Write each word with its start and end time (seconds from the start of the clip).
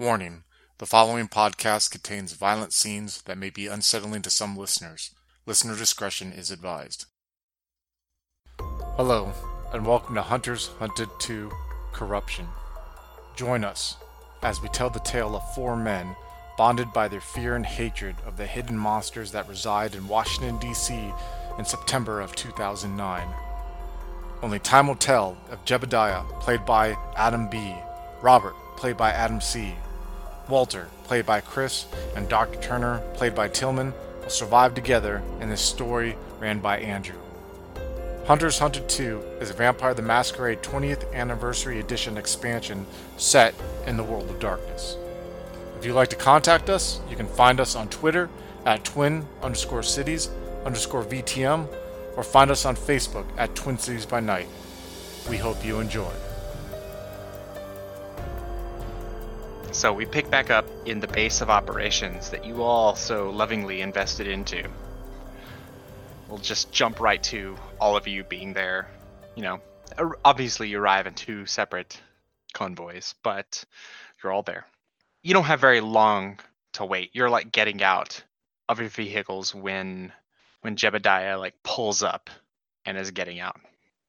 Warning 0.00 0.44
the 0.78 0.86
following 0.86 1.28
podcast 1.28 1.90
contains 1.90 2.32
violent 2.32 2.72
scenes 2.72 3.20
that 3.24 3.36
may 3.36 3.50
be 3.50 3.66
unsettling 3.66 4.22
to 4.22 4.30
some 4.30 4.56
listeners. 4.56 5.14
Listener 5.44 5.76
discretion 5.76 6.32
is 6.32 6.50
advised. 6.50 7.04
Hello, 8.96 9.34
and 9.74 9.84
welcome 9.84 10.14
to 10.14 10.22
Hunters 10.22 10.70
Hunted 10.78 11.10
2 11.18 11.52
Corruption. 11.92 12.48
Join 13.36 13.62
us 13.62 13.98
as 14.42 14.62
we 14.62 14.70
tell 14.70 14.88
the 14.88 15.00
tale 15.00 15.36
of 15.36 15.54
four 15.54 15.76
men 15.76 16.16
bonded 16.56 16.94
by 16.94 17.06
their 17.06 17.20
fear 17.20 17.54
and 17.54 17.66
hatred 17.66 18.16
of 18.24 18.38
the 18.38 18.46
hidden 18.46 18.78
monsters 18.78 19.32
that 19.32 19.50
reside 19.50 19.94
in 19.94 20.08
Washington, 20.08 20.56
D.C. 20.60 21.12
in 21.58 21.66
September 21.66 22.22
of 22.22 22.34
2009. 22.34 23.28
Only 24.42 24.60
time 24.60 24.86
will 24.86 24.94
tell 24.94 25.36
if 25.52 25.62
Jebediah, 25.66 26.40
played 26.40 26.64
by 26.64 26.96
Adam 27.16 27.50
B., 27.50 27.74
Robert, 28.22 28.54
played 28.78 28.96
by 28.96 29.10
Adam 29.10 29.42
C., 29.42 29.74
Walter, 30.50 30.88
played 31.04 31.24
by 31.24 31.40
Chris, 31.40 31.86
and 32.14 32.28
Dr. 32.28 32.60
Turner, 32.60 33.02
played 33.14 33.34
by 33.34 33.48
Tillman, 33.48 33.94
will 34.22 34.28
survive 34.28 34.74
together 34.74 35.22
in 35.40 35.48
this 35.48 35.62
story 35.62 36.16
ran 36.40 36.58
by 36.58 36.78
Andrew. 36.78 37.16
Hunters 38.26 38.58
Hunted 38.58 38.88
2 38.88 39.22
is 39.40 39.50
a 39.50 39.54
Vampire 39.54 39.94
the 39.94 40.02
Masquerade 40.02 40.62
20th 40.62 41.12
Anniversary 41.14 41.80
Edition 41.80 42.16
expansion 42.16 42.86
set 43.16 43.54
in 43.86 43.96
the 43.96 44.04
World 44.04 44.28
of 44.28 44.38
Darkness. 44.38 44.96
If 45.78 45.86
you'd 45.86 45.94
like 45.94 46.10
to 46.10 46.16
contact 46.16 46.68
us, 46.68 47.00
you 47.08 47.16
can 47.16 47.26
find 47.26 47.58
us 47.58 47.74
on 47.74 47.88
Twitter 47.88 48.28
at 48.66 48.84
twin 48.84 49.26
underscore 49.42 49.82
cities 49.82 50.30
underscore 50.64 51.04
VTM 51.04 51.66
or 52.16 52.22
find 52.22 52.50
us 52.50 52.64
on 52.64 52.76
Facebook 52.76 53.24
at 53.38 53.54
Twin 53.54 53.78
Cities 53.78 54.04
by 54.04 54.20
Night. 54.20 54.48
We 55.28 55.38
hope 55.38 55.64
you 55.64 55.80
enjoy. 55.80 56.12
So 59.72 59.92
we 59.92 60.04
pick 60.04 60.28
back 60.30 60.50
up 60.50 60.66
in 60.84 60.98
the 60.98 61.06
base 61.06 61.40
of 61.40 61.48
operations 61.48 62.30
that 62.30 62.44
you 62.44 62.62
all 62.62 62.96
so 62.96 63.30
lovingly 63.30 63.82
invested 63.82 64.26
into. 64.26 64.68
We'll 66.28 66.38
just 66.38 66.72
jump 66.72 66.98
right 66.98 67.22
to 67.24 67.56
all 67.80 67.96
of 67.96 68.08
you 68.08 68.24
being 68.24 68.52
there. 68.52 68.88
You 69.36 69.44
know, 69.44 69.60
er, 69.98 70.18
obviously 70.24 70.68
you 70.68 70.80
arrive 70.80 71.06
in 71.06 71.14
two 71.14 71.46
separate 71.46 72.00
convoys, 72.52 73.14
but 73.22 73.64
you're 74.22 74.32
all 74.32 74.42
there. 74.42 74.66
You 75.22 75.34
don't 75.34 75.44
have 75.44 75.60
very 75.60 75.80
long 75.80 76.40
to 76.72 76.84
wait. 76.84 77.10
You're 77.12 77.30
like 77.30 77.52
getting 77.52 77.80
out 77.80 78.22
of 78.68 78.80
your 78.80 78.88
vehicles 78.88 79.54
when 79.54 80.12
when 80.62 80.76
Jebediah 80.76 81.38
like 81.38 81.54
pulls 81.62 82.02
up 82.02 82.28
and 82.84 82.98
is 82.98 83.12
getting 83.12 83.38
out. 83.38 83.56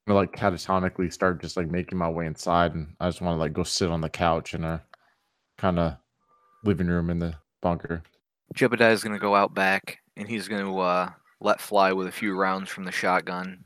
I 0.08 0.12
like 0.12 0.32
catatonically 0.32 1.12
start 1.12 1.40
just 1.40 1.56
like 1.56 1.70
making 1.70 1.98
my 1.98 2.08
way 2.08 2.26
inside, 2.26 2.74
and 2.74 2.96
I 2.98 3.08
just 3.08 3.20
want 3.20 3.36
to 3.36 3.40
like 3.40 3.52
go 3.52 3.62
sit 3.62 3.90
on 3.90 4.00
the 4.00 4.10
couch 4.10 4.54
in 4.54 4.64
a 4.64 4.74
uh, 4.74 4.78
kind 5.62 5.78
of 5.78 5.96
living 6.64 6.88
room 6.88 7.08
in 7.08 7.20
the 7.20 7.36
bunker. 7.60 8.02
Jebediah 8.54 8.92
is 8.92 9.04
going 9.04 9.14
to 9.14 9.22
go 9.22 9.36
out 9.36 9.54
back 9.54 9.98
and 10.16 10.28
he's 10.28 10.48
going 10.48 10.64
to 10.66 10.78
uh, 10.80 11.08
let 11.40 11.60
fly 11.60 11.92
with 11.92 12.08
a 12.08 12.12
few 12.12 12.36
rounds 12.36 12.68
from 12.68 12.84
the 12.84 12.90
shotgun 12.90 13.62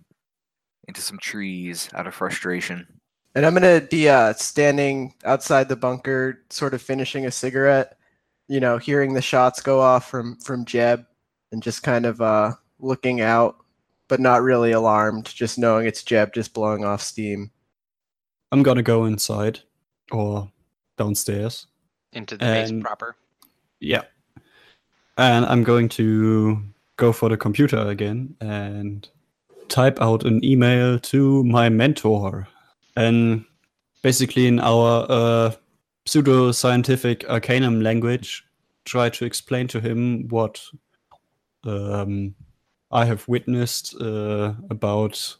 into 0.88 1.00
some 1.00 1.18
trees 1.18 1.88
out 1.94 2.06
of 2.06 2.14
frustration. 2.14 2.86
And 3.34 3.44
I'm 3.44 3.52
gonna 3.52 3.82
be 3.82 4.08
uh, 4.08 4.32
standing 4.32 5.12
outside 5.26 5.68
the 5.68 5.76
bunker, 5.76 6.42
sort 6.48 6.72
of 6.72 6.80
finishing 6.80 7.26
a 7.26 7.30
cigarette. 7.30 7.98
You 8.48 8.60
know, 8.60 8.78
hearing 8.78 9.12
the 9.12 9.20
shots 9.20 9.60
go 9.60 9.78
off 9.78 10.08
from 10.08 10.36
from 10.36 10.64
Jeb, 10.64 11.04
and 11.52 11.62
just 11.62 11.82
kind 11.82 12.06
of 12.06 12.22
uh, 12.22 12.52
looking 12.78 13.20
out, 13.20 13.56
but 14.08 14.20
not 14.20 14.40
really 14.40 14.72
alarmed. 14.72 15.26
Just 15.26 15.58
knowing 15.58 15.86
it's 15.86 16.02
Jeb, 16.02 16.32
just 16.32 16.54
blowing 16.54 16.86
off 16.86 17.02
steam. 17.02 17.50
I'm 18.52 18.62
gonna 18.62 18.82
go 18.82 19.04
inside 19.04 19.60
or 20.10 20.50
downstairs. 20.96 21.66
Into 22.16 22.36
the 22.36 22.44
base 22.46 22.72
proper. 22.80 23.14
Yeah. 23.78 24.02
And 25.18 25.44
I'm 25.46 25.62
going 25.62 25.88
to 25.90 26.62
go 26.96 27.12
for 27.12 27.28
the 27.28 27.36
computer 27.36 27.78
again 27.78 28.34
and 28.40 29.08
type 29.68 30.00
out 30.00 30.24
an 30.24 30.44
email 30.44 30.98
to 30.98 31.44
my 31.44 31.68
mentor. 31.68 32.48
And 32.96 33.44
basically, 34.02 34.46
in 34.46 34.60
our 34.60 35.06
uh, 35.08 35.52
pseudo 36.06 36.52
scientific 36.52 37.28
arcanum 37.28 37.82
language, 37.82 38.44
try 38.86 39.10
to 39.10 39.24
explain 39.24 39.68
to 39.68 39.80
him 39.80 40.28
what 40.28 40.64
um, 41.64 42.34
I 42.90 43.04
have 43.04 43.28
witnessed 43.28 43.94
uh, 44.00 44.54
about 44.70 45.36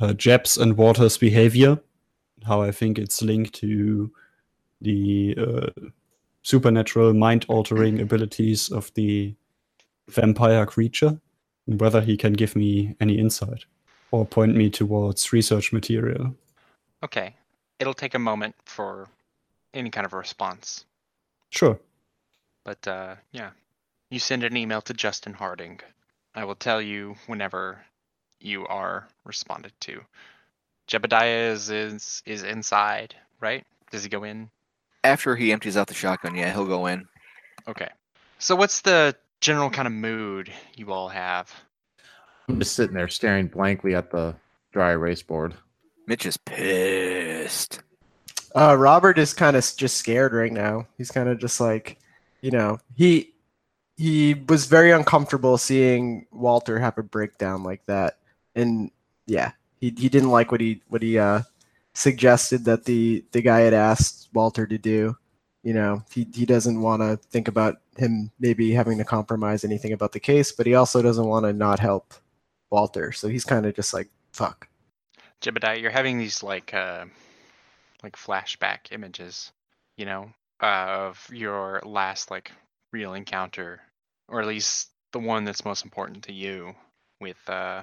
uh, 0.00 0.12
Jeb's 0.12 0.56
and 0.58 0.76
Walter's 0.76 1.18
behavior, 1.18 1.80
how 2.44 2.62
I 2.62 2.70
think 2.70 2.98
it's 2.98 3.20
linked 3.20 3.54
to 3.56 4.12
the 4.80 5.36
uh, 5.36 5.88
supernatural 6.42 7.14
mind 7.14 7.44
altering 7.48 8.00
abilities 8.00 8.70
of 8.70 8.92
the 8.94 9.34
vampire 10.08 10.66
creature, 10.66 11.20
and 11.66 11.80
whether 11.80 12.00
he 12.00 12.16
can 12.16 12.32
give 12.32 12.56
me 12.56 12.96
any 13.00 13.18
insight 13.18 13.64
or 14.10 14.24
point 14.26 14.56
me 14.56 14.70
towards 14.70 15.32
research 15.32 15.72
material. 15.72 16.34
Okay. 17.02 17.34
It'll 17.78 17.94
take 17.94 18.14
a 18.14 18.18
moment 18.18 18.54
for 18.64 19.08
any 19.72 19.90
kind 19.90 20.04
of 20.04 20.12
a 20.12 20.16
response. 20.16 20.84
Sure. 21.50 21.78
But 22.64 22.86
uh, 22.86 23.14
yeah, 23.32 23.50
you 24.10 24.18
send 24.18 24.44
an 24.44 24.56
email 24.56 24.82
to 24.82 24.94
Justin 24.94 25.32
Harding. 25.32 25.80
I 26.34 26.44
will 26.44 26.54
tell 26.54 26.82
you 26.82 27.16
whenever 27.26 27.84
you 28.40 28.66
are 28.66 29.08
responded 29.24 29.72
to. 29.80 30.00
Jebediah 30.88 31.52
is 31.52 31.70
is 31.70 32.22
is 32.26 32.42
inside, 32.42 33.14
right? 33.40 33.64
Does 33.90 34.02
he 34.02 34.08
go 34.08 34.24
in? 34.24 34.50
After 35.02 35.36
he 35.36 35.52
empties 35.52 35.76
out 35.76 35.86
the 35.86 35.94
shotgun, 35.94 36.34
yeah, 36.34 36.52
he'll 36.52 36.66
go 36.66 36.86
in. 36.86 37.06
Okay. 37.66 37.88
So 38.38 38.54
what's 38.56 38.80
the 38.80 39.16
general 39.40 39.70
kind 39.70 39.86
of 39.86 39.92
mood 39.92 40.52
you 40.76 40.92
all 40.92 41.08
have? 41.08 41.52
I'm 42.48 42.58
just 42.58 42.74
sitting 42.74 42.94
there 42.94 43.08
staring 43.08 43.46
blankly 43.46 43.94
at 43.94 44.10
the 44.10 44.34
dry 44.72 44.90
erase 44.90 45.22
board. 45.22 45.54
Mitch 46.06 46.26
is 46.26 46.36
pissed. 46.36 47.80
Uh, 48.54 48.74
Robert 48.76 49.18
is 49.18 49.32
kind 49.32 49.56
of 49.56 49.64
just 49.76 49.96
scared 49.96 50.32
right 50.32 50.52
now. 50.52 50.86
He's 50.98 51.10
kind 51.10 51.28
of 51.28 51.38
just 51.38 51.60
like, 51.60 51.98
you 52.40 52.50
know, 52.50 52.78
he 52.96 53.32
he 53.96 54.34
was 54.48 54.66
very 54.66 54.90
uncomfortable 54.90 55.58
seeing 55.58 56.26
Walter 56.32 56.78
have 56.78 56.98
a 56.98 57.02
breakdown 57.02 57.62
like 57.62 57.84
that, 57.86 58.18
and 58.54 58.90
yeah, 59.26 59.52
he 59.80 59.94
he 59.96 60.08
didn't 60.08 60.30
like 60.30 60.50
what 60.50 60.60
he 60.60 60.82
what 60.88 61.02
he 61.02 61.18
uh 61.18 61.42
suggested 61.94 62.64
that 62.64 62.84
the 62.84 63.24
the 63.32 63.42
guy 63.42 63.60
had 63.60 63.74
asked 63.74 64.28
Walter 64.32 64.66
to 64.66 64.78
do. 64.78 65.16
You 65.62 65.74
know, 65.74 66.02
he 66.12 66.26
he 66.34 66.46
doesn't 66.46 66.80
want 66.80 67.02
to 67.02 67.16
think 67.16 67.48
about 67.48 67.76
him 67.96 68.30
maybe 68.38 68.72
having 68.72 68.98
to 68.98 69.04
compromise 69.04 69.64
anything 69.64 69.92
about 69.92 70.12
the 70.12 70.20
case, 70.20 70.52
but 70.52 70.66
he 70.66 70.74
also 70.74 71.02
doesn't 71.02 71.26
want 71.26 71.44
to 71.44 71.52
not 71.52 71.78
help 71.78 72.14
Walter. 72.70 73.12
So 73.12 73.28
he's 73.28 73.44
kind 73.44 73.66
of 73.66 73.74
just 73.74 73.92
like, 73.92 74.08
fuck. 74.32 74.68
Jebediah, 75.42 75.80
you're 75.80 75.90
having 75.90 76.18
these 76.18 76.42
like 76.42 76.72
uh 76.74 77.04
like 78.02 78.16
flashback 78.16 78.92
images, 78.92 79.52
you 79.96 80.06
know, 80.06 80.32
of 80.60 81.28
your 81.32 81.82
last 81.84 82.30
like 82.30 82.52
real 82.92 83.14
encounter, 83.14 83.80
or 84.28 84.40
at 84.40 84.46
least 84.46 84.88
the 85.12 85.18
one 85.18 85.44
that's 85.44 85.64
most 85.64 85.84
important 85.84 86.24
to 86.24 86.32
you 86.32 86.74
with 87.20 87.38
uh 87.48 87.82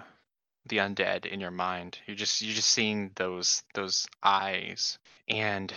the 0.70 0.78
undead 0.78 1.26
in 1.26 1.40
your 1.40 1.52
mind. 1.52 2.00
You're 2.06 2.16
just 2.16 2.42
you're 2.42 2.56
just 2.56 2.70
seeing 2.70 3.12
those 3.16 3.64
those 3.74 4.08
eyes 4.24 4.98
and 5.28 5.74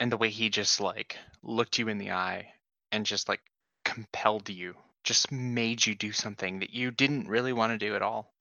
and 0.00 0.12
the 0.12 0.16
way 0.16 0.30
he 0.30 0.48
just 0.48 0.80
like 0.80 1.16
looked 1.42 1.78
you 1.78 1.88
in 1.88 1.98
the 1.98 2.12
eye 2.12 2.52
and 2.92 3.04
just 3.04 3.28
like 3.28 3.40
compelled 3.84 4.48
you, 4.48 4.74
just 5.04 5.32
made 5.32 5.84
you 5.84 5.94
do 5.94 6.12
something 6.12 6.58
that 6.60 6.74
you 6.74 6.90
didn't 6.90 7.28
really 7.28 7.52
want 7.52 7.72
to 7.72 7.86
do 7.86 7.94
at 7.94 8.02
all. 8.02 8.32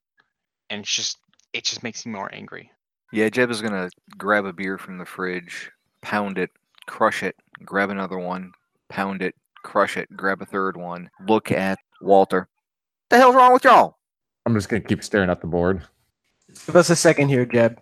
And 0.69 0.81
it's 0.81 0.93
just 0.93 1.17
it 1.53 1.63
just 1.63 1.83
makes 1.83 2.05
you 2.05 2.11
more 2.11 2.33
angry. 2.33 2.71
Yeah, 3.11 3.29
Jeb 3.29 3.49
is 3.49 3.61
gonna 3.61 3.89
grab 4.17 4.45
a 4.45 4.53
beer 4.53 4.77
from 4.77 4.97
the 4.97 5.05
fridge, 5.05 5.71
pound 6.01 6.37
it, 6.37 6.51
crush 6.87 7.23
it, 7.23 7.35
grab 7.63 7.89
another 7.89 8.19
one, 8.19 8.51
pound 8.89 9.21
it, 9.21 9.35
crush 9.63 9.97
it, 9.97 10.15
grab 10.15 10.41
a 10.41 10.45
third 10.45 10.75
one, 10.75 11.09
look 11.27 11.51
at 11.51 11.79
Walter. 12.01 12.49
What 13.09 13.09
the 13.09 13.17
hell's 13.17 13.35
wrong 13.35 13.53
with 13.53 13.63
y'all? 13.63 13.97
I'm 14.47 14.53
just 14.53 14.69
gonna 14.69 14.79
keep 14.79 15.03
staring 15.03 15.29
at 15.29 15.41
the 15.41 15.47
board. 15.47 15.81
Give 16.65 16.77
us 16.77 16.89
a 16.89 16.95
second 16.95 17.27
here, 17.27 17.45
Jeb. 17.45 17.81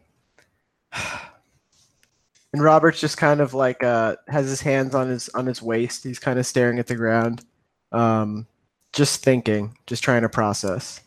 And 2.54 2.64
Robert's 2.64 3.00
just 3.00 3.18
kind 3.18 3.40
of 3.40 3.54
like 3.54 3.84
uh, 3.84 4.16
has 4.30 4.50
his 4.50 4.62
hands 4.62 4.96
on 4.96 5.08
his 5.08 5.30
on 5.30 5.46
his 5.46 5.62
waist. 5.62 6.04
He's 6.04 6.18
kind 6.18 6.40
of 6.40 6.48
staring 6.48 6.80
at 6.80 6.88
the 6.88 6.96
ground, 6.96 7.46
um, 7.92 8.48
just 8.94 9.22
thinking, 9.24 9.78
just 9.86 10.04
trying 10.04 10.24
to 10.24 10.30
process. 10.30 11.02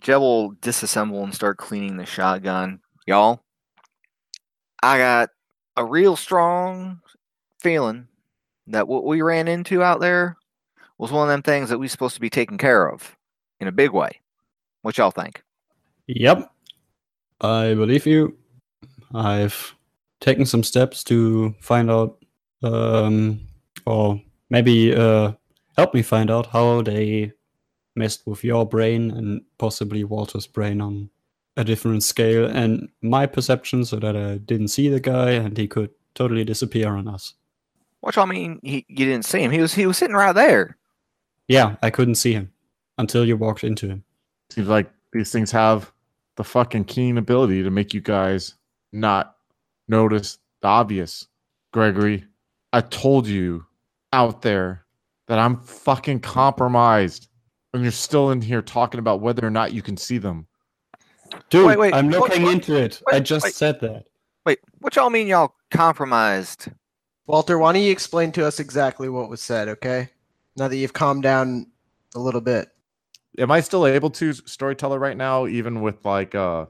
Jeb 0.00 0.20
will 0.20 0.54
disassemble 0.54 1.22
and 1.22 1.34
start 1.34 1.58
cleaning 1.58 1.98
the 1.98 2.06
shotgun. 2.06 2.80
Y'all, 3.06 3.42
I 4.82 4.96
got 4.96 5.28
a 5.76 5.84
real 5.84 6.16
strong 6.16 7.02
feeling 7.60 8.08
that 8.68 8.88
what 8.88 9.04
we 9.04 9.20
ran 9.20 9.46
into 9.46 9.82
out 9.82 10.00
there 10.00 10.38
was 10.96 11.12
one 11.12 11.28
of 11.28 11.32
them 11.32 11.42
things 11.42 11.68
that 11.68 11.78
we're 11.78 11.88
supposed 11.90 12.14
to 12.14 12.20
be 12.22 12.30
taking 12.30 12.56
care 12.56 12.88
of 12.88 13.14
in 13.60 13.68
a 13.68 13.72
big 13.72 13.90
way. 13.90 14.20
What 14.84 14.98
y'all 14.98 15.10
think? 15.10 15.42
Yep. 16.08 16.52
I 17.40 17.72
believe 17.72 18.06
you. 18.06 18.36
I've 19.14 19.74
taken 20.20 20.44
some 20.44 20.62
steps 20.62 21.02
to 21.04 21.54
find 21.58 21.90
out 21.90 22.22
um, 22.62 23.40
or 23.86 24.20
maybe 24.50 24.94
uh, 24.94 25.32
help 25.78 25.94
me 25.94 26.02
find 26.02 26.30
out 26.30 26.48
how 26.48 26.82
they 26.82 27.32
messed 27.96 28.26
with 28.26 28.44
your 28.44 28.66
brain 28.66 29.10
and 29.10 29.40
possibly 29.56 30.04
Walter's 30.04 30.46
brain 30.46 30.82
on 30.82 31.08
a 31.56 31.64
different 31.64 32.02
scale 32.02 32.44
and 32.44 32.90
my 33.00 33.24
perception 33.24 33.86
so 33.86 33.96
that 33.96 34.14
I 34.14 34.36
didn't 34.36 34.68
see 34.68 34.90
the 34.90 35.00
guy 35.00 35.30
and 35.30 35.56
he 35.56 35.66
could 35.66 35.92
totally 36.14 36.44
disappear 36.44 36.94
on 36.94 37.08
us. 37.08 37.32
What 38.00 38.16
y'all 38.16 38.26
mean? 38.26 38.60
He, 38.62 38.84
you 38.86 39.06
didn't 39.06 39.24
see 39.24 39.40
him? 39.40 39.50
He 39.50 39.62
was 39.62 39.72
he 39.72 39.86
was 39.86 39.96
sitting 39.96 40.14
right 40.14 40.34
there. 40.34 40.76
Yeah, 41.48 41.76
I 41.82 41.88
couldn't 41.88 42.16
see 42.16 42.34
him 42.34 42.52
until 42.98 43.24
you 43.24 43.38
walked 43.38 43.64
into 43.64 43.88
him. 43.88 44.04
Seems 44.50 44.68
like 44.68 44.90
these 45.12 45.30
things 45.30 45.50
have 45.50 45.92
the 46.36 46.44
fucking 46.44 46.84
keen 46.84 47.18
ability 47.18 47.62
to 47.62 47.70
make 47.70 47.94
you 47.94 48.00
guys 48.00 48.54
not 48.92 49.36
notice 49.88 50.38
the 50.62 50.68
obvious. 50.68 51.26
Gregory, 51.72 52.24
I 52.72 52.80
told 52.82 53.26
you 53.26 53.66
out 54.12 54.42
there 54.42 54.84
that 55.26 55.38
I'm 55.38 55.58
fucking 55.60 56.20
compromised. 56.20 57.28
And 57.72 57.82
you're 57.82 57.90
still 57.90 58.30
in 58.30 58.40
here 58.40 58.62
talking 58.62 59.00
about 59.00 59.20
whether 59.20 59.44
or 59.44 59.50
not 59.50 59.72
you 59.72 59.82
can 59.82 59.96
see 59.96 60.18
them. 60.18 60.46
Dude, 61.50 61.66
Wait, 61.66 61.78
wait, 61.78 61.94
I'm 61.94 62.08
looking 62.08 62.42
what- 62.44 62.52
into 62.54 62.76
it. 62.76 63.02
I 63.12 63.18
just 63.18 63.42
wait. 63.44 63.54
said 63.54 63.80
that. 63.80 64.04
Wait, 64.46 64.60
what 64.78 64.94
y'all 64.94 65.10
mean 65.10 65.26
y'all 65.26 65.54
compromised? 65.72 66.68
Walter, 67.26 67.58
why 67.58 67.72
don't 67.72 67.82
you 67.82 67.90
explain 67.90 68.30
to 68.32 68.46
us 68.46 68.60
exactly 68.60 69.08
what 69.08 69.28
was 69.30 69.40
said, 69.40 69.68
okay? 69.68 70.10
Now 70.56 70.68
that 70.68 70.76
you've 70.76 70.92
calmed 70.92 71.22
down 71.24 71.66
a 72.14 72.20
little 72.20 72.42
bit. 72.42 72.68
Am 73.38 73.50
I 73.50 73.60
still 73.60 73.86
able 73.86 74.10
to 74.10 74.32
storyteller 74.32 74.98
right 74.98 75.16
now, 75.16 75.46
even 75.46 75.80
with 75.80 76.04
like 76.04 76.34
uh 76.34 76.66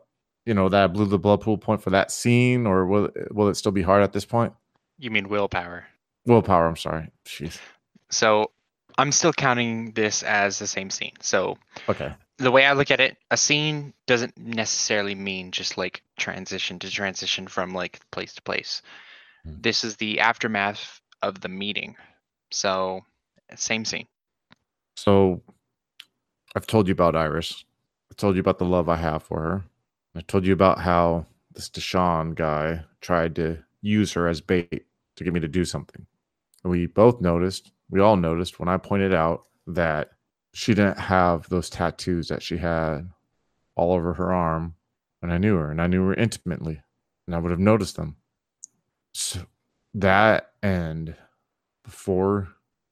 you 0.46 0.52
know, 0.52 0.69
that 0.69 0.93
blew 0.93 1.06
the 1.06 1.19
blood 1.19 1.40
pool 1.40 1.56
point 1.56 1.82
for 1.82 1.90
that 1.90 2.11
scene, 2.11 2.66
or 2.66 2.87
will 2.87 3.11
will 3.31 3.49
it 3.49 3.55
still 3.55 3.72
be 3.72 3.82
hard 3.82 4.02
at 4.02 4.12
this 4.12 4.25
point? 4.25 4.52
You 4.99 5.11
mean 5.11 5.28
willpower. 5.28 5.87
Willpower, 6.26 6.66
I'm 6.66 6.76
sorry. 6.76 7.11
Jeez. 7.26 7.58
So 8.11 8.50
I'm 8.96 9.11
still 9.12 9.32
counting 9.32 9.93
this 9.93 10.22
as 10.22 10.58
the 10.58 10.66
same 10.66 10.90
scene. 10.90 11.14
So 11.20 11.56
Okay. 11.88 12.12
the 12.38 12.50
way 12.50 12.64
I 12.64 12.75
look 12.75 12.90
at 12.90 13.00
it, 13.00 13.16
a 13.31 13.37
scene 13.37 13.93
doesn't 14.06 14.37
necessarily 14.38 15.14
mean 15.14 15.50
just 15.50 15.76
like 15.76 16.02
transition 16.19 16.78
to 16.81 16.90
transition 16.90 17.49
from 17.49 17.75
like 17.75 17.99
place 18.11 18.34
to 18.34 18.43
place. 18.43 18.82
Hmm. 19.44 19.55
This 19.61 19.82
is 19.82 19.96
the 19.96 20.20
aftermath 20.20 21.00
of 21.22 21.40
the 21.40 21.49
meeting. 21.49 21.96
So 22.50 23.05
same 23.56 23.84
scene. 23.84 24.06
So 24.96 25.43
I've 26.54 26.66
told 26.66 26.88
you 26.88 26.92
about 26.92 27.16
Iris. 27.16 27.64
I 28.10 28.14
told 28.14 28.36
you 28.36 28.40
about 28.40 28.58
the 28.58 28.64
love 28.64 28.88
I 28.88 28.96
have 28.96 29.22
for 29.22 29.40
her. 29.40 29.64
I 30.16 30.20
told 30.22 30.46
you 30.46 30.52
about 30.52 30.80
how 30.80 31.26
this 31.54 31.70
Deshaun 31.70 32.34
guy 32.34 32.84
tried 33.00 33.36
to 33.36 33.58
use 33.82 34.12
her 34.12 34.28
as 34.28 34.40
bait 34.40 34.86
to 35.16 35.24
get 35.24 35.32
me 35.32 35.40
to 35.40 35.48
do 35.48 35.64
something. 35.64 36.06
And 36.62 36.70
we 36.70 36.86
both 36.86 37.20
noticed, 37.20 37.72
we 37.90 38.00
all 38.00 38.16
noticed 38.16 38.60
when 38.60 38.68
I 38.68 38.76
pointed 38.76 39.14
out 39.14 39.46
that 39.66 40.12
she 40.54 40.74
didn't 40.74 40.98
have 40.98 41.48
those 41.48 41.70
tattoos 41.70 42.28
that 42.28 42.42
she 42.42 42.56
had 42.58 43.10
all 43.76 43.92
over 43.92 44.14
her 44.14 44.32
arm 44.32 44.74
And 45.22 45.32
I 45.32 45.38
knew 45.38 45.56
her, 45.56 45.70
and 45.70 45.80
I 45.80 45.86
knew 45.86 46.06
her 46.08 46.14
intimately, 46.14 46.82
and 47.26 47.34
I 47.34 47.38
would 47.38 47.50
have 47.50 47.60
noticed 47.60 47.96
them. 47.96 48.16
So 49.14 49.46
that 49.94 50.52
and 50.62 51.16
before 51.84 52.48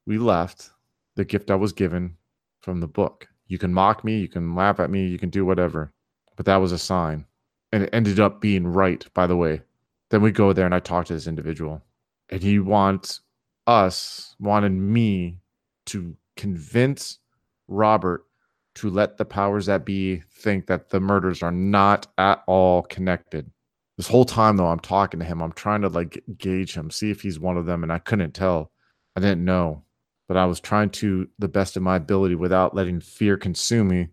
we 0.06 0.18
left, 0.18 0.70
the 1.16 1.26
gift 1.26 1.50
I 1.50 1.56
was 1.56 1.74
given 1.74 2.16
from 2.62 2.80
the 2.80 2.88
book. 2.88 3.28
You 3.46 3.58
can 3.58 3.74
mock 3.74 4.04
me, 4.04 4.18
you 4.18 4.28
can 4.28 4.54
laugh 4.54 4.80
at 4.80 4.90
me, 4.90 5.06
you 5.06 5.18
can 5.18 5.30
do 5.30 5.44
whatever. 5.44 5.92
But 6.36 6.46
that 6.46 6.56
was 6.56 6.72
a 6.72 6.78
sign. 6.78 7.26
And 7.72 7.84
it 7.84 7.90
ended 7.92 8.20
up 8.20 8.40
being 8.40 8.66
right, 8.66 9.04
by 9.14 9.26
the 9.26 9.36
way. 9.36 9.62
Then 10.10 10.22
we 10.22 10.30
go 10.30 10.52
there 10.52 10.66
and 10.66 10.74
I 10.74 10.80
talk 10.80 11.06
to 11.06 11.14
this 11.14 11.26
individual. 11.26 11.82
And 12.30 12.42
he 12.42 12.58
wants 12.58 13.20
us, 13.66 14.34
wanted 14.38 14.72
me 14.72 15.38
to 15.86 16.16
convince 16.36 17.18
Robert 17.68 18.24
to 18.74 18.88
let 18.88 19.18
the 19.18 19.24
powers 19.24 19.66
that 19.66 19.84
be 19.84 20.22
think 20.30 20.66
that 20.66 20.88
the 20.88 21.00
murders 21.00 21.42
are 21.42 21.52
not 21.52 22.06
at 22.18 22.42
all 22.46 22.82
connected. 22.82 23.50
This 23.96 24.08
whole 24.08 24.24
time 24.24 24.56
though, 24.56 24.68
I'm 24.68 24.80
talking 24.80 25.20
to 25.20 25.26
him. 25.26 25.42
I'm 25.42 25.52
trying 25.52 25.82
to 25.82 25.88
like 25.88 26.22
gauge 26.38 26.74
him, 26.74 26.90
see 26.90 27.10
if 27.10 27.20
he's 27.20 27.38
one 27.38 27.56
of 27.56 27.66
them, 27.66 27.82
and 27.82 27.92
I 27.92 27.98
couldn't 27.98 28.32
tell. 28.32 28.70
I 29.14 29.20
didn't 29.20 29.44
know 29.44 29.84
but 30.32 30.38
I 30.38 30.46
was 30.46 30.60
trying 30.60 30.88
to, 30.88 31.28
the 31.38 31.46
best 31.46 31.76
of 31.76 31.82
my 31.82 31.96
ability, 31.96 32.36
without 32.36 32.74
letting 32.74 33.00
fear 33.00 33.36
consume 33.36 33.88
me, 33.88 34.08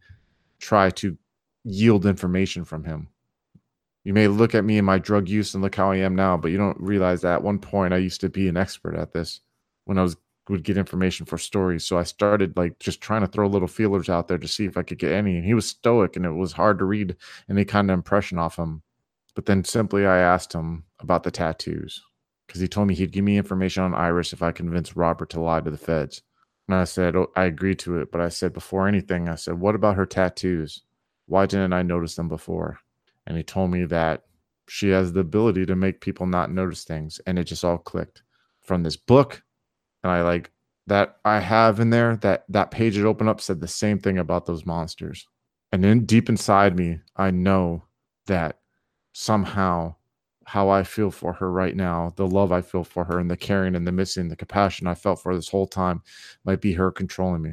try 0.60 0.90
to 0.90 1.18
yield 1.64 2.06
information 2.06 2.66
from 2.66 2.84
him. 2.84 3.08
You 4.04 4.14
may 4.14 4.28
look 4.28 4.54
at 4.54 4.66
me 4.66 4.78
and 4.78 4.86
my 4.86 4.98
drug 4.98 5.30
use 5.30 5.54
and 5.54 5.64
look 5.64 5.76
how 5.76 5.92
I 5.92 5.96
am 5.96 6.18
now, 6.18 6.36
but 6.36 6.52
you 6.52 6.58
don't 6.58 6.78
realize 6.78 7.22
that 7.22 7.36
at 7.36 7.42
one 7.42 7.58
point 7.58 7.94
I 7.94 8.00
used 8.00 8.20
to 8.20 8.28
be 8.28 8.50
an 8.50 8.58
expert 8.58 8.96
at 8.96 9.14
this 9.14 9.40
when 9.86 9.98
I 9.98 10.02
was 10.02 10.18
would 10.50 10.66
get 10.66 10.78
information 10.78 11.26
for 11.26 11.38
stories. 11.38 11.86
So 11.86 11.98
I 11.98 12.04
started 12.04 12.58
like 12.58 12.80
just 12.80 13.00
trying 13.00 13.22
to 13.22 13.28
throw 13.28 13.48
little 13.48 13.70
feelers 13.70 14.10
out 14.10 14.28
there 14.28 14.40
to 14.40 14.48
see 14.48 14.66
if 14.66 14.76
I 14.76 14.84
could 14.84 15.00
get 15.00 15.14
any. 15.14 15.38
And 15.38 15.46
he 15.46 15.54
was 15.54 15.68
stoic 15.68 16.18
and 16.18 16.26
it 16.26 16.32
was 16.32 16.52
hard 16.52 16.80
to 16.80 16.86
read 16.86 17.16
any 17.50 17.64
kind 17.64 17.90
of 17.90 17.94
impression 17.94 18.38
off 18.38 18.60
him. 18.60 18.82
But 19.36 19.46
then 19.46 19.64
simply 19.64 20.06
I 20.06 20.18
asked 20.18 20.52
him 20.52 20.84
about 21.00 21.24
the 21.24 21.32
tattoos 21.32 22.04
because 22.50 22.62
he 22.62 22.68
told 22.68 22.88
me 22.88 22.96
he'd 22.96 23.12
give 23.12 23.24
me 23.24 23.38
information 23.38 23.84
on 23.84 23.94
Iris 23.94 24.34
if 24.34 24.42
I 24.42 24.52
convinced 24.52 24.96
Robert 24.96 25.30
to 25.30 25.40
lie 25.40 25.62
to 25.62 25.70
the 25.70 25.78
feds. 25.78 26.24
And 26.68 26.76
I 26.76 26.86
said, 26.86 27.16
oh, 27.16 27.28
I 27.36 27.44
agreed 27.44 27.78
to 27.80 28.00
it. 28.00 28.12
But 28.12 28.22
I 28.22 28.30
said, 28.30 28.54
before 28.54 28.88
anything, 28.88 29.30
I 29.30 29.36
said, 29.36 29.60
what 29.60 29.76
about 29.76 29.98
her 29.98 30.08
tattoos? 30.08 30.82
Why 31.28 31.46
didn't 31.46 31.74
I 31.74 31.84
notice 31.84 32.16
them 32.16 32.28
before? 32.28 32.80
And 33.28 33.38
he 33.38 33.44
told 33.44 33.70
me 33.70 33.86
that 33.86 34.24
she 34.68 34.90
has 34.90 35.14
the 35.14 35.20
ability 35.20 35.68
to 35.68 35.76
make 35.76 36.02
people 36.02 36.26
not 36.26 36.52
notice 36.52 36.84
things. 36.84 37.22
And 37.28 37.38
it 37.38 37.44
just 37.44 37.64
all 37.64 37.78
clicked 37.78 38.24
from 38.62 38.82
this 38.82 38.98
book. 38.98 39.44
And 40.04 40.12
I 40.12 40.24
like 40.24 40.52
that 40.88 41.18
I 41.24 41.40
have 41.40 41.80
in 41.80 41.92
there 41.92 42.16
that 42.18 42.46
that 42.50 42.72
page 42.72 42.98
it 42.98 43.06
opened 43.06 43.30
up 43.30 43.42
said 43.42 43.62
the 43.62 43.68
same 43.68 44.00
thing 44.00 44.18
about 44.18 44.48
those 44.48 44.66
monsters. 44.66 45.28
And 45.72 45.84
then 45.84 46.06
deep 46.06 46.30
inside 46.30 46.76
me, 46.76 47.00
I 47.16 47.30
know 47.30 47.84
that 48.26 48.60
somehow 49.14 49.96
how 50.50 50.70
I 50.70 50.82
feel 50.82 51.12
for 51.12 51.34
her 51.34 51.52
right 51.52 51.76
now, 51.76 52.12
the 52.16 52.26
love 52.26 52.52
I 52.52 52.62
feel 52.62 52.84
for 52.84 53.04
her, 53.04 53.20
and 53.20 53.30
the 53.30 53.38
caring 53.38 53.76
and 53.76 53.86
the 53.86 53.92
missing, 53.92 54.30
the 54.30 54.36
compassion 54.36 54.88
I 54.88 54.96
felt 54.96 55.22
for 55.22 55.36
this 55.36 55.48
whole 55.48 55.68
time 55.68 56.02
might 56.44 56.60
be 56.60 56.74
her 56.74 56.92
controlling 56.92 57.44
me. 57.44 57.52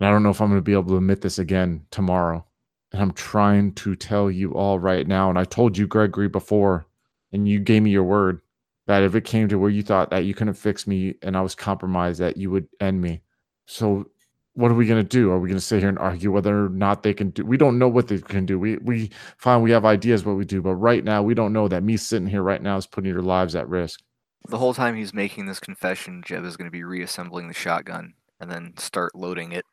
And 0.00 0.08
I 0.08 0.10
don't 0.10 0.24
know 0.24 0.30
if 0.30 0.40
I'm 0.40 0.48
going 0.48 0.58
to 0.58 0.64
be 0.64 0.72
able 0.72 0.88
to 0.88 0.96
admit 0.96 1.20
this 1.20 1.38
again 1.38 1.86
tomorrow. 1.92 2.44
And 2.90 3.00
I'm 3.00 3.12
trying 3.12 3.74
to 3.74 3.94
tell 3.94 4.28
you 4.28 4.54
all 4.54 4.80
right 4.80 5.06
now. 5.06 5.30
And 5.30 5.38
I 5.38 5.44
told 5.44 5.78
you, 5.78 5.86
Gregory, 5.86 6.28
before, 6.28 6.84
and 7.32 7.46
you 7.46 7.60
gave 7.60 7.84
me 7.84 7.90
your 7.90 8.02
word 8.02 8.40
that 8.88 9.04
if 9.04 9.14
it 9.14 9.24
came 9.24 9.46
to 9.46 9.56
where 9.56 9.70
you 9.70 9.84
thought 9.84 10.10
that 10.10 10.24
you 10.24 10.34
couldn't 10.34 10.54
fix 10.54 10.84
me 10.84 11.14
and 11.22 11.36
I 11.36 11.42
was 11.42 11.54
compromised, 11.54 12.18
that 12.18 12.36
you 12.36 12.50
would 12.50 12.66
end 12.80 13.00
me. 13.00 13.22
So 13.66 14.10
what 14.54 14.70
are 14.70 14.74
we 14.74 14.86
going 14.86 15.02
to 15.02 15.08
do? 15.08 15.30
Are 15.30 15.38
we 15.38 15.48
going 15.48 15.58
to 15.58 15.64
sit 15.64 15.80
here 15.80 15.88
and 15.88 15.98
argue 15.98 16.30
whether 16.30 16.66
or 16.66 16.68
not 16.68 17.02
they 17.02 17.14
can 17.14 17.30
do? 17.30 17.44
We 17.44 17.56
don't 17.56 17.78
know 17.78 17.88
what 17.88 18.08
they 18.08 18.18
can 18.18 18.44
do. 18.44 18.58
We 18.58 18.76
we 18.78 19.10
find 19.38 19.62
we 19.62 19.70
have 19.70 19.84
ideas 19.84 20.24
what 20.24 20.36
we 20.36 20.44
do, 20.44 20.60
but 20.60 20.74
right 20.74 21.02
now 21.02 21.22
we 21.22 21.34
don't 21.34 21.52
know 21.52 21.68
that 21.68 21.82
me 21.82 21.96
sitting 21.96 22.28
here 22.28 22.42
right 22.42 22.62
now 22.62 22.76
is 22.76 22.86
putting 22.86 23.10
your 23.10 23.22
lives 23.22 23.54
at 23.54 23.68
risk. 23.68 24.00
The 24.48 24.58
whole 24.58 24.74
time 24.74 24.96
he's 24.96 25.14
making 25.14 25.46
this 25.46 25.60
confession, 25.60 26.22
Jeb 26.26 26.44
is 26.44 26.56
going 26.56 26.66
to 26.66 26.72
be 26.72 26.84
reassembling 26.84 27.48
the 27.48 27.54
shotgun 27.54 28.12
and 28.40 28.50
then 28.50 28.74
start 28.76 29.14
loading 29.14 29.52
it. 29.52 29.64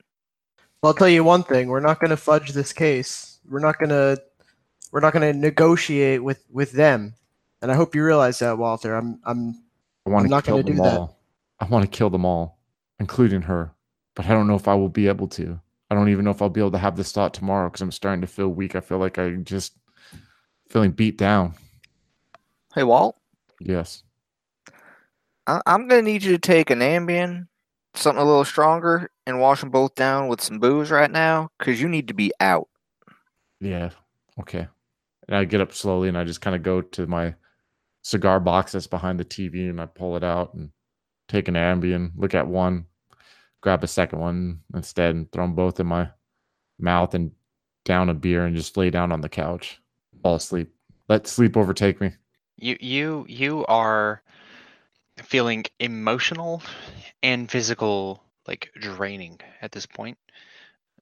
Well, 0.82 0.92
I'll 0.92 0.94
tell 0.94 1.10
you 1.10 1.24
one 1.24 1.44
thing: 1.44 1.68
we're 1.68 1.80
not 1.82 2.00
going 2.00 2.12
to 2.12 2.18
fudge 2.18 2.52
this 2.52 2.72
case. 2.72 3.40
We're 3.50 3.60
not 3.60 3.80
going 3.80 3.90
to. 3.90 4.22
We're 4.92 5.02
not 5.02 5.14
going 5.14 5.34
to 5.34 5.38
negotiate 5.38 6.24
with 6.24 6.46
with 6.50 6.72
them. 6.72 7.14
And 7.62 7.70
I 7.72 7.76
hope 7.76 7.94
you 7.96 8.06
realize 8.06 8.40
that, 8.40 8.58
Walter. 8.58 8.96
I'm. 8.96 9.20
I'm. 9.26 9.56
I 10.06 10.10
want 10.12 10.24
I'm 10.24 10.28
to 10.28 10.30
not 10.30 10.44
kill 10.46 10.64
gonna 10.64 10.64
them 10.64 10.76
do 10.78 10.84
that. 10.84 10.98
all. 10.98 11.20
I 11.60 11.66
want 11.66 11.84
to 11.84 11.90
kill 11.98 12.10
them 12.10 12.24
all, 12.24 12.60
including 13.00 13.42
her. 13.44 13.74
But 14.20 14.26
I 14.26 14.32
don't 14.32 14.48
know 14.48 14.56
if 14.56 14.68
I 14.68 14.76
will 14.76 14.90
be 14.90 15.08
able 15.08 15.30
to. 15.30 15.62
I 15.90 15.96
don't 15.96 16.10
even 16.10 16.26
know 16.26 16.32
if 16.32 16.42
I'll 16.42 16.50
be 16.50 16.60
able 16.60 16.72
to 16.72 16.78
have 16.78 16.98
this 16.98 17.14
thought 17.14 17.34
tomorrow 17.34 17.70
because 17.70 17.80
I'm 17.80 17.90
starting 17.90 18.20
to 18.20 18.28
feel 18.28 18.50
weak. 18.50 18.76
I 18.76 18.82
feel 18.82 18.98
like 18.98 19.18
I 19.18 19.30
just 19.36 19.78
feeling 20.70 20.92
beat 20.92 21.18
down. 21.18 21.54
Hey, 22.76 22.84
Walt, 22.84 23.16
Yes. 23.62 24.04
I- 25.48 25.62
I'm 25.66 25.88
going 25.88 26.04
to 26.04 26.12
need 26.12 26.24
you 26.24 26.34
to 26.34 26.38
take 26.38 26.70
an 26.70 26.80
Ambien, 26.80 27.48
something 27.94 28.22
a 28.22 28.26
little 28.26 28.44
stronger, 28.44 29.10
and 29.26 29.40
wash 29.40 29.62
them 29.62 29.70
both 29.70 29.96
down 29.96 30.28
with 30.28 30.42
some 30.42 30.60
booze 30.60 30.92
right 30.92 31.10
now 31.10 31.50
because 31.58 31.80
you 31.80 31.88
need 31.88 32.10
to 32.10 32.14
be 32.14 32.34
out. 32.42 32.68
Yeah. 33.62 33.92
Okay. 34.38 34.68
And 35.30 35.38
I 35.38 35.46
get 35.46 35.62
up 35.62 35.74
slowly 35.74 36.10
and 36.10 36.18
I 36.18 36.26
just 36.26 36.42
kind 36.42 36.58
of 36.58 36.62
go 36.62 36.82
to 36.82 37.08
my 37.08 37.36
cigar 38.02 38.42
box 38.42 38.74
that's 38.74 38.86
behind 38.86 39.18
the 39.18 39.24
TV 39.24 39.70
and 39.70 39.80
I 39.80 39.86
pull 39.86 40.18
it 40.18 40.26
out 40.26 40.56
and 40.56 40.72
take 41.30 41.48
an 41.48 41.54
Ambien, 41.56 42.12
look 42.18 42.36
at 42.36 42.48
one, 42.48 42.86
grab 43.62 43.84
a 43.84 43.88
second 43.88 44.20
one 44.20 44.62
instead 44.74 45.16
and 45.16 45.32
throw 45.32 45.46
them 45.46 45.56
both 45.56 45.80
in 45.80 45.88
my 45.88 46.10
mouth 46.80 47.14
and 47.14 47.32
down 47.86 48.10
a 48.10 48.14
beer 48.14 48.46
and 48.46 48.56
just 48.56 48.78
lay 48.78 48.90
down 48.90 49.12
on 49.12 49.22
the 49.22 49.30
couch, 49.30 49.82
fall 50.22 50.36
asleep. 50.36 50.74
Let 51.08 51.28
sleep 51.28 51.58
overtake 51.58 52.00
me. 52.00 52.12
You 52.58 52.78
you 52.80 53.26
you 53.28 53.66
are 53.66 54.22
feeling 55.24 55.66
emotional 55.80 56.62
and 57.24 57.50
physical 57.50 58.24
like 58.48 58.72
draining 58.80 59.40
at 59.62 59.72
this 59.72 59.86
point. 59.86 60.18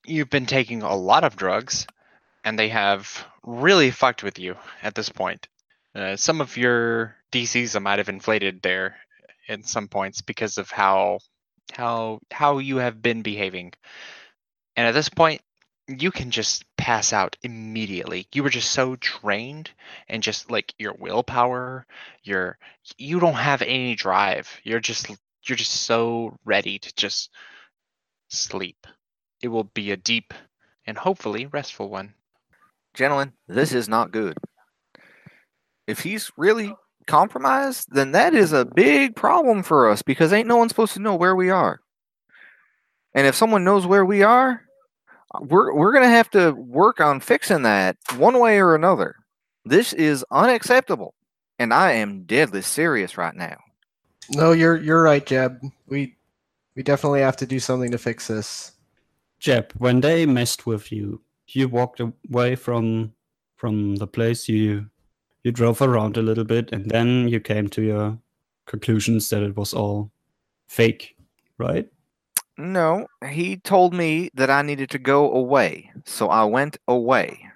You've 0.05 0.29
been 0.29 0.45
taking 0.45 0.81
a 0.81 0.95
lot 0.95 1.23
of 1.23 1.35
drugs 1.35 1.87
and 2.43 2.57
they 2.57 2.69
have 2.69 3.25
really 3.43 3.91
fucked 3.91 4.23
with 4.23 4.39
you 4.39 4.55
at 4.81 4.95
this 4.95 5.09
point. 5.09 5.47
Uh, 5.93 6.15
some 6.15 6.41
of 6.41 6.55
your 6.57 7.15
DCs 7.31 7.81
might 7.81 7.99
have 7.99 8.09
inflated 8.09 8.61
there 8.61 8.97
in 9.47 9.63
some 9.63 9.87
points 9.87 10.21
because 10.21 10.57
of 10.57 10.69
how 10.69 11.19
how 11.73 12.19
how 12.31 12.59
you 12.59 12.77
have 12.77 13.01
been 13.01 13.21
behaving. 13.21 13.73
And 14.75 14.87
at 14.87 14.93
this 14.93 15.09
point, 15.09 15.41
you 15.87 16.11
can 16.11 16.31
just 16.31 16.65
pass 16.77 17.13
out 17.13 17.37
immediately. 17.43 18.27
You 18.33 18.43
were 18.43 18.49
just 18.49 18.71
so 18.71 18.97
drained 18.99 19.71
and 20.09 20.21
just 20.21 20.51
like 20.51 20.73
your 20.77 20.93
willpower, 20.93 21.85
your 22.23 22.57
you 22.97 23.19
don't 23.19 23.33
have 23.33 23.61
any 23.61 23.95
drive. 23.95 24.49
You're 24.63 24.79
just 24.79 25.07
you're 25.43 25.55
just 25.55 25.71
so 25.71 26.37
ready 26.45 26.79
to 26.79 26.95
just 26.95 27.29
sleep. 28.29 28.85
It 29.41 29.47
will 29.47 29.65
be 29.65 29.91
a 29.91 29.97
deep 29.97 30.33
and 30.85 30.97
hopefully 30.97 31.45
restful 31.45 31.89
one. 31.89 32.13
Gentlemen, 32.93 33.33
this 33.47 33.73
is 33.73 33.87
not 33.87 34.11
good. 34.11 34.37
If 35.85 35.99
he's 35.99 36.31
really 36.35 36.73
compromised, 37.07 37.87
then 37.91 38.11
that 38.11 38.33
is 38.33 38.53
a 38.53 38.65
big 38.65 39.15
problem 39.15 39.63
for 39.63 39.89
us 39.89 40.01
because 40.01 40.31
ain't 40.31 40.47
no 40.47 40.57
one 40.57 40.69
supposed 40.69 40.93
to 40.93 40.99
know 40.99 41.15
where 41.15 41.35
we 41.35 41.49
are. 41.49 41.79
And 43.13 43.25
if 43.25 43.35
someone 43.35 43.63
knows 43.63 43.87
where 43.87 44.05
we 44.05 44.21
are, 44.21 44.61
we're 45.41 45.73
we're 45.73 45.93
gonna 45.93 46.07
have 46.07 46.29
to 46.31 46.51
work 46.51 47.01
on 47.01 47.19
fixing 47.19 47.63
that 47.63 47.97
one 48.17 48.39
way 48.39 48.59
or 48.59 48.75
another. 48.75 49.15
This 49.65 49.93
is 49.93 50.23
unacceptable, 50.31 51.13
and 51.59 51.73
I 51.73 51.93
am 51.93 52.23
deadly 52.23 52.61
serious 52.61 53.17
right 53.17 53.35
now. 53.35 53.57
No, 54.29 54.51
you're 54.51 54.77
you're 54.77 55.01
right, 55.01 55.25
Jeb. 55.25 55.59
We 55.87 56.15
we 56.75 56.83
definitely 56.83 57.21
have 57.21 57.37
to 57.37 57.45
do 57.45 57.59
something 57.59 57.91
to 57.91 57.97
fix 57.97 58.27
this. 58.27 58.73
Jeb, 59.39 59.73
when 59.77 60.01
they 60.01 60.25
messed 60.25 60.65
with 60.65 60.91
you, 60.91 61.21
you 61.47 61.67
walked 61.67 61.99
away 61.99 62.55
from 62.55 63.13
from 63.55 63.95
the 63.95 64.07
place. 64.07 64.47
You 64.47 64.89
you 65.43 65.51
drove 65.51 65.81
around 65.81 66.17
a 66.17 66.21
little 66.21 66.43
bit, 66.43 66.71
and 66.71 66.89
then 66.89 67.27
you 67.27 67.39
came 67.39 67.67
to 67.69 67.81
your 67.81 68.17
conclusions 68.65 69.29
that 69.29 69.43
it 69.43 69.55
was 69.55 69.73
all 69.73 70.11
fake, 70.67 71.15
right? 71.57 71.87
No, 72.57 73.07
he 73.29 73.57
told 73.57 73.93
me 73.93 74.29
that 74.33 74.49
I 74.49 74.61
needed 74.63 74.89
to 74.91 74.99
go 74.99 75.31
away, 75.31 75.91
so 76.05 76.29
I 76.29 76.43
went 76.45 76.77
away. 76.87 77.47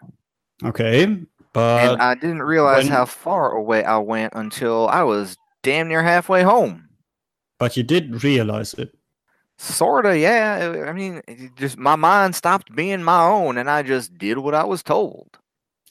Okay, 0.64 1.18
but 1.54 1.92
and 1.94 2.02
I 2.02 2.14
didn't 2.16 2.44
realize 2.44 2.84
when- 2.84 2.94
how 2.94 3.06
far 3.06 3.52
away 3.52 3.84
I 3.84 3.98
went 3.98 4.34
until 4.36 4.88
I 4.88 5.04
was 5.04 5.36
damn 5.64 5.88
near 5.88 6.04
halfway 6.04 6.44
home. 6.44 6.88
but 7.60 7.78
you 7.78 7.84
did 7.84 8.24
realize 8.24 8.74
it. 8.76 8.96
Sorta, 9.60 10.18
yeah. 10.18 10.86
I 10.88 10.94
mean, 10.94 11.22
just 11.56 11.78
my 11.78 11.96
mind 11.96 12.36
stopped 12.36 12.76
being 12.76 13.04
my 13.04 13.24
own, 13.24 13.58
and 13.60 13.70
I 13.70 13.84
just 13.84 14.18
did 14.18 14.40
what 14.40 14.56
I 14.56 14.64
was 14.64 14.82
told. 14.82 15.38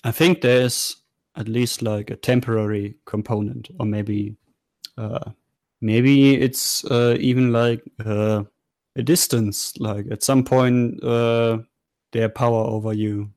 I 0.03 0.11
think 0.11 0.41
there's 0.41 0.97
at 1.41 1.49
least 1.49 1.81
like 1.81 2.11
a 2.11 2.17
temporary 2.17 2.95
component, 3.07 3.71
or 3.81 3.87
maybe, 3.87 4.37
uh, 4.99 5.31
maybe 5.81 6.35
it's 6.35 6.85
uh, 6.85 7.17
even 7.19 7.51
like 7.51 7.83
uh, 8.05 8.45
a 8.95 9.03
distance. 9.03 9.77
Like 9.79 10.07
at 10.11 10.23
some 10.23 10.45
point, 10.45 11.03
uh, 11.03 11.59
their 12.13 12.29
power 12.29 12.65
over 12.65 12.93
you, 12.93 13.31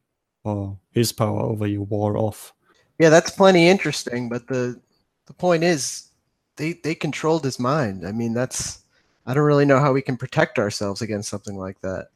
or 0.44 0.78
his 0.92 1.14
power 1.14 1.40
over 1.40 1.66
you, 1.66 1.84
wore 1.84 2.18
off. 2.18 2.54
Yeah, 3.00 3.10
that's 3.10 3.32
plenty 3.32 3.70
interesting, 3.70 4.30
but 4.30 4.48
the 4.48 4.80
the 5.26 5.34
point 5.34 5.64
is 5.64 6.10
they 6.58 6.74
they 6.74 6.94
controlled 6.94 7.46
his 7.46 7.60
mind. 7.60 8.06
I 8.06 8.12
mean, 8.12 8.34
that's 8.34 8.84
I 9.26 9.34
don't 9.34 9.46
really 9.46 9.66
know 9.66 9.80
how 9.80 9.94
we 9.94 10.02
can 10.02 10.18
protect 10.18 10.60
ourselves 10.60 11.02
against 11.02 11.30
something 11.30 11.58
like 11.58 11.80
that. 11.82 12.10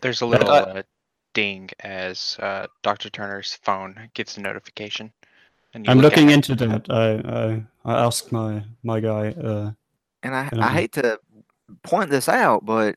There's 0.00 0.22
a 0.22 0.26
little 0.26 0.50
uh, 0.50 0.60
uh, 0.60 0.82
ding 1.36 1.68
as 1.80 2.36
uh, 2.40 2.66
Dr. 2.82 3.10
Turner's 3.10 3.58
phone 3.62 4.10
gets 4.14 4.38
a 4.38 4.40
notification. 4.40 5.12
And 5.74 5.86
I'm 5.86 5.98
look 5.98 6.14
at 6.14 6.18
looking 6.18 6.30
it. 6.30 6.48
into 6.48 6.54
that. 6.66 6.90
I 6.90 7.06
I, 7.90 7.94
I 7.94 8.06
asked 8.06 8.32
my 8.32 8.64
my 8.82 9.00
guy. 9.00 9.28
Uh, 9.28 9.72
And 10.22 10.34
I, 10.34 10.48
I 10.54 10.72
hate 10.72 10.92
to 10.92 11.20
point 11.82 12.10
this 12.10 12.28
out, 12.28 12.64
but 12.64 12.96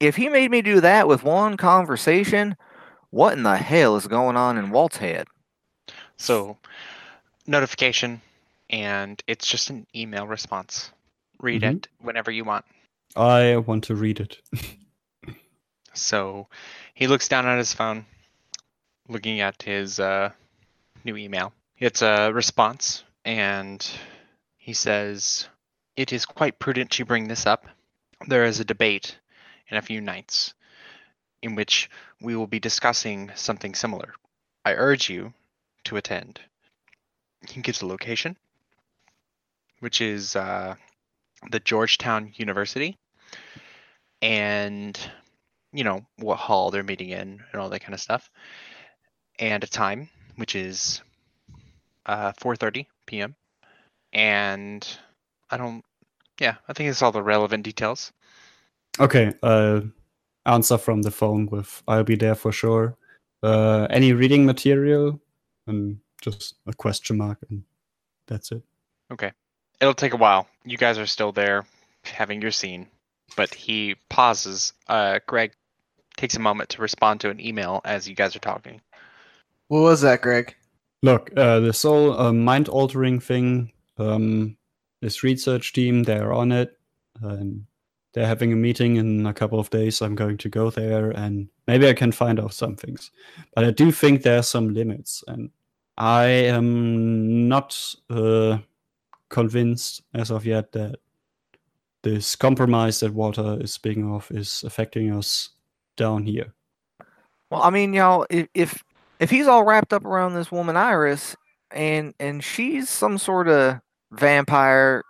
if 0.00 0.16
he 0.16 0.28
made 0.28 0.50
me 0.50 0.60
do 0.62 0.80
that 0.82 1.08
with 1.08 1.24
one 1.24 1.56
conversation, 1.56 2.56
what 3.10 3.32
in 3.32 3.42
the 3.42 3.56
hell 3.56 3.96
is 3.96 4.06
going 4.06 4.36
on 4.36 4.58
in 4.58 4.70
Walt's 4.70 4.98
head? 4.98 5.26
So, 6.18 6.58
notification, 7.46 8.20
and 8.68 9.20
it's 9.26 9.46
just 9.48 9.70
an 9.70 9.86
email 9.94 10.26
response. 10.26 10.92
Read 11.40 11.62
Mhm. 11.62 11.76
it 11.76 11.88
whenever 12.00 12.30
you 12.30 12.44
want. 12.44 12.64
I 13.16 13.56
want 13.56 13.84
to 13.84 13.94
read 13.94 14.20
it. 14.20 14.36
So, 15.94 16.46
he 16.98 17.06
looks 17.06 17.28
down 17.28 17.46
at 17.46 17.58
his 17.58 17.72
phone, 17.72 18.04
looking 19.06 19.40
at 19.40 19.62
his 19.62 20.00
uh, 20.00 20.32
new 21.04 21.16
email. 21.16 21.52
It's 21.78 22.02
a 22.02 22.32
response, 22.32 23.04
and 23.24 23.88
he 24.56 24.72
says, 24.72 25.48
It 25.96 26.12
is 26.12 26.26
quite 26.26 26.58
prudent 26.58 26.90
to 26.90 27.04
bring 27.04 27.28
this 27.28 27.46
up. 27.46 27.66
There 28.26 28.44
is 28.44 28.58
a 28.58 28.64
debate 28.64 29.16
in 29.68 29.76
a 29.76 29.82
few 29.82 30.00
nights 30.00 30.54
in 31.40 31.54
which 31.54 31.88
we 32.20 32.34
will 32.34 32.48
be 32.48 32.58
discussing 32.58 33.30
something 33.36 33.76
similar. 33.76 34.14
I 34.64 34.72
urge 34.72 35.08
you 35.08 35.32
to 35.84 35.98
attend. 35.98 36.40
He 37.48 37.60
gives 37.60 37.80
a 37.80 37.86
location, 37.86 38.36
which 39.78 40.00
is 40.00 40.34
uh, 40.34 40.74
the 41.48 41.60
Georgetown 41.60 42.32
University, 42.34 42.96
and 44.20 44.98
you 45.72 45.84
know 45.84 46.06
what 46.16 46.36
hall 46.36 46.70
they're 46.70 46.82
meeting 46.82 47.10
in 47.10 47.40
and 47.52 47.60
all 47.60 47.68
that 47.70 47.80
kind 47.80 47.94
of 47.94 48.00
stuff, 48.00 48.30
and 49.38 49.62
a 49.62 49.66
time, 49.66 50.08
which 50.36 50.54
is 50.54 51.02
uh, 52.06 52.32
4:30 52.32 52.86
p.m. 53.06 53.34
And 54.12 54.86
I 55.50 55.56
don't, 55.56 55.84
yeah, 56.40 56.56
I 56.68 56.72
think 56.72 56.88
it's 56.88 57.02
all 57.02 57.12
the 57.12 57.22
relevant 57.22 57.64
details. 57.64 58.12
Okay. 58.98 59.34
Uh, 59.42 59.80
answer 60.46 60.78
from 60.78 61.02
the 61.02 61.10
phone 61.10 61.46
with 61.46 61.82
"I'll 61.86 62.04
be 62.04 62.16
there 62.16 62.34
for 62.34 62.52
sure." 62.52 62.96
Uh, 63.42 63.86
any 63.90 64.12
reading 64.12 64.44
material, 64.44 65.20
and 65.66 66.00
just 66.20 66.56
a 66.66 66.72
question 66.72 67.18
mark, 67.18 67.38
and 67.48 67.62
that's 68.26 68.50
it. 68.52 68.62
Okay. 69.12 69.32
It'll 69.80 69.94
take 69.94 70.14
a 70.14 70.16
while. 70.16 70.48
You 70.64 70.76
guys 70.76 70.98
are 70.98 71.06
still 71.06 71.30
there 71.30 71.64
having 72.02 72.42
your 72.42 72.50
scene, 72.50 72.88
but 73.36 73.52
he 73.54 73.96
pauses. 74.08 74.72
Uh, 74.88 75.20
Greg 75.26 75.52
takes 76.16 76.36
a 76.36 76.40
moment 76.40 76.68
to 76.70 76.82
respond 76.82 77.20
to 77.20 77.30
an 77.30 77.40
email 77.40 77.80
as 77.84 78.08
you 78.08 78.14
guys 78.14 78.34
are 78.34 78.40
talking. 78.40 78.80
What 79.68 79.80
was 79.80 80.00
that, 80.00 80.22
Greg? 80.22 80.54
Look, 81.02 81.30
uh, 81.36 81.60
this 81.60 81.82
whole 81.82 82.18
uh, 82.18 82.32
mind 82.32 82.68
altering 82.68 83.20
thing, 83.20 83.72
um, 83.98 84.56
this 85.00 85.22
research 85.22 85.72
team, 85.72 86.02
they're 86.02 86.32
on 86.32 86.50
it. 86.52 86.76
And 87.22 87.66
they're 88.14 88.26
having 88.26 88.52
a 88.52 88.56
meeting 88.56 88.96
in 88.96 89.26
a 89.26 89.34
couple 89.34 89.60
of 89.60 89.70
days. 89.70 90.00
I'm 90.00 90.14
going 90.14 90.38
to 90.38 90.48
go 90.48 90.70
there 90.70 91.10
and 91.10 91.48
maybe 91.66 91.88
I 91.88 91.92
can 91.92 92.10
find 92.10 92.40
out 92.40 92.54
some 92.54 92.74
things. 92.74 93.10
But 93.54 93.64
I 93.64 93.70
do 93.70 93.92
think 93.92 94.22
there 94.22 94.38
are 94.38 94.42
some 94.42 94.74
limits. 94.74 95.22
And 95.28 95.50
I 95.98 96.24
am 96.26 97.48
not 97.48 97.94
uh, 98.10 98.58
convinced 99.28 100.02
as 100.14 100.30
of 100.30 100.46
yet 100.46 100.72
that 100.72 100.96
this 102.02 102.36
compromise 102.36 103.00
that 103.00 103.14
Walter 103.14 103.58
is 103.60 103.72
speaking 103.72 104.12
of 104.12 104.30
is 104.30 104.62
affecting 104.64 105.12
us 105.12 105.50
down 105.96 106.24
here. 106.24 106.54
Well, 107.50 107.62
I 107.62 107.70
mean, 107.70 107.92
y'all, 107.92 108.26
if 108.30 108.48
if, 108.54 108.84
if 109.20 109.30
he's 109.30 109.46
all 109.46 109.64
wrapped 109.64 109.92
up 109.92 110.04
around 110.04 110.34
this 110.34 110.52
woman 110.52 110.76
Iris, 110.76 111.36
and 111.70 112.14
and 112.20 112.42
she's 112.42 112.88
some 112.88 113.18
sort 113.18 113.48
of 113.48 113.80
vampire 114.12 115.02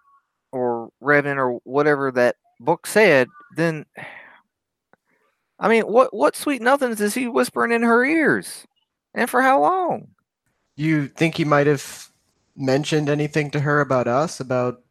or 0.53 0.91
revenant 1.01 1.39
or 1.39 1.59
whatever 1.65 2.11
that 2.13 2.37
book 2.61 2.87
said, 2.87 3.29
then 3.57 3.85
I 5.59 5.69
mean, 5.69 5.83
what 5.85 6.15
what 6.15 6.37
sweet 6.37 6.63
nothings 6.63 7.01
is 7.01 7.15
he 7.15 7.29
whispering 7.29 7.73
in 7.73 7.83
her 7.83 8.05
ears, 8.05 8.67
and 9.15 9.29
for 9.29 9.43
how 9.43 9.61
long? 9.61 10.09
You 10.77 11.09
think 11.09 11.37
he 11.37 11.45
might 11.45 11.67
have 11.67 12.09
mentioned 12.57 13.09
anything 13.09 13.51
to 13.51 13.61
her 13.61 13.81
about 13.81 14.07
us, 14.07 14.39
about 14.41 14.83